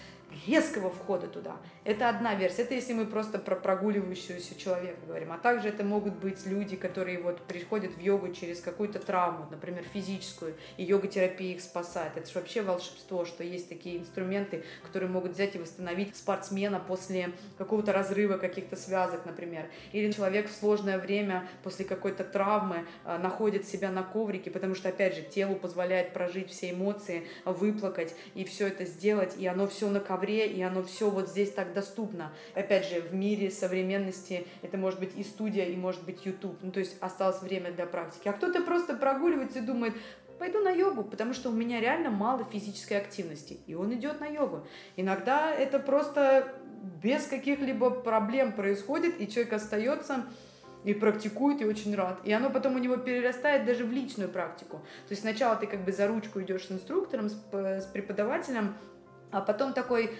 [0.46, 1.56] резкого входа туда.
[1.84, 2.62] Это одна версия.
[2.62, 5.32] Это если мы просто про прогуливающегося человека говорим.
[5.32, 9.84] А также это могут быть люди, которые вот приходят в йогу через какую-то травму, например,
[9.92, 12.16] физическую, и йога-терапия их спасает.
[12.16, 17.32] Это же вообще волшебство, что есть такие инструменты, которые могут взять и восстановить спортсмена после
[17.58, 19.66] какого-то разрыва каких-то связок, например.
[19.92, 24.88] Или человек в сложное время после какой-то травмы э, находит себя на коврике, потому что,
[24.88, 29.88] опять же, телу позволяет прожить все эмоции, выплакать и все это сделать, и оно все
[29.88, 32.32] на ковре ковре, и оно все вот здесь так доступно.
[32.54, 36.56] Опять же, в мире современности это может быть и студия, и может быть YouTube.
[36.62, 38.28] Ну, то есть осталось время для практики.
[38.28, 39.94] А кто-то просто прогуливается и думает,
[40.38, 43.58] пойду на йогу, потому что у меня реально мало физической активности.
[43.66, 44.66] И он идет на йогу.
[44.96, 46.54] Иногда это просто
[47.02, 50.24] без каких-либо проблем происходит, и человек остается
[50.84, 52.20] и практикует, и очень рад.
[52.24, 54.78] И оно потом у него перерастает даже в личную практику.
[54.78, 58.74] То есть сначала ты как бы за ручку идешь с инструктором, с, с преподавателем,
[59.34, 60.16] а потом такой,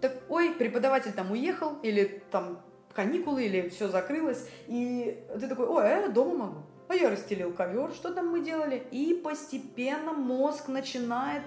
[0.00, 2.60] так, ой, преподаватель там уехал, или там
[2.92, 6.62] каникулы, или все закрылось, и ты такой, ой, а я дома могу.
[6.88, 8.82] А я расстелил ковер, что там мы делали?
[8.90, 11.42] И постепенно мозг начинает,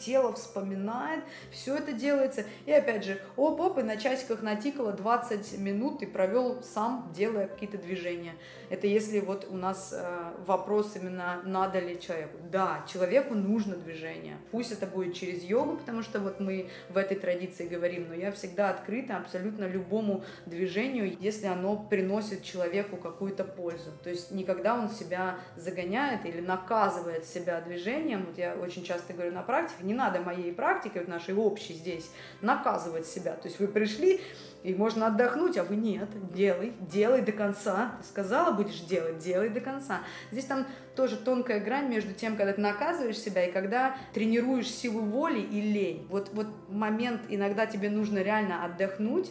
[0.00, 2.44] тело вспоминает, все это делается.
[2.64, 7.76] И опять же, оп-оп, и на часиках натикало 20 минут и провел сам, делая какие-то
[7.76, 8.36] движения.
[8.70, 12.38] Это если вот у нас э, вопрос именно, надо ли человеку.
[12.50, 14.38] Да, человеку нужно движение.
[14.50, 18.32] Пусть это будет через йогу, потому что вот мы в этой традиции говорим, но я
[18.32, 23.90] всегда открыта абсолютно любому движению, если оно приносит человеку какую-то пользу.
[24.02, 28.26] То есть никогда он себя загоняет или наказывает себя движением.
[28.26, 32.10] Вот я очень часто говорю на практике, не надо моей практикой, вот нашей общей здесь,
[32.40, 33.32] наказывать себя.
[33.32, 34.20] То есть вы пришли,
[34.62, 37.92] и можно отдохнуть, а вы нет, делай, делай до конца.
[38.00, 40.00] Ты сказала, будешь делать, делай до конца.
[40.32, 45.00] Здесь там тоже тонкая грань между тем, когда ты наказываешь себя и когда тренируешь силу
[45.00, 46.06] воли и лень.
[46.10, 49.30] Вот, вот момент, иногда тебе нужно реально отдохнуть,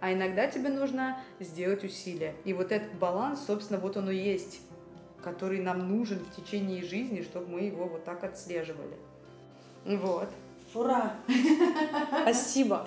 [0.00, 2.34] а иногда тебе нужно сделать усилия.
[2.44, 4.60] И вот этот баланс, собственно, вот он и есть,
[5.24, 8.96] который нам нужен в течение жизни, чтобы мы его вот так отслеживали.
[9.84, 10.28] Вот.
[10.74, 11.14] Ура!
[12.22, 12.84] Спасибо.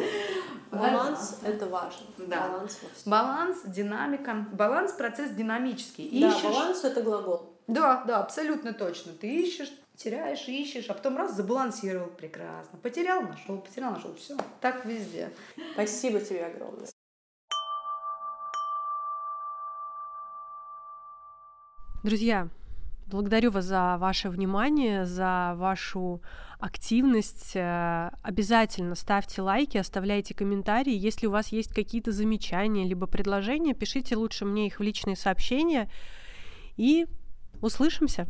[0.72, 2.06] Баланс– это важно.
[2.18, 2.48] Да.
[2.50, 3.12] Баланс во всем.
[3.12, 4.46] Баланс, динамика.
[4.52, 6.10] Баланс– процесс динамический.
[6.22, 7.54] Да, Ищешь- баланс– это глагол.
[7.68, 9.14] Да, да, абсолютно точно.
[9.14, 12.78] Ты ищешь, теряешь, ищешь, а потом раз забалансировал прекрасно.
[12.82, 14.14] Потерял, нашел, потерял, нашел.
[14.16, 14.36] Все.
[14.62, 15.32] Так везде.
[15.74, 16.88] Спасибо тебе огромное.
[22.08, 22.48] Друзья,
[23.08, 26.22] благодарю вас за ваше внимание, за вашу
[26.58, 27.52] активность.
[27.54, 30.96] Э, Обязательно ставьте лайки, оставляйте комментарии.
[30.96, 35.92] Если у вас есть какие-то замечания либо предложения, пишите лучше мне их в личные сообщения.
[36.78, 37.08] И
[37.60, 38.30] услышимся.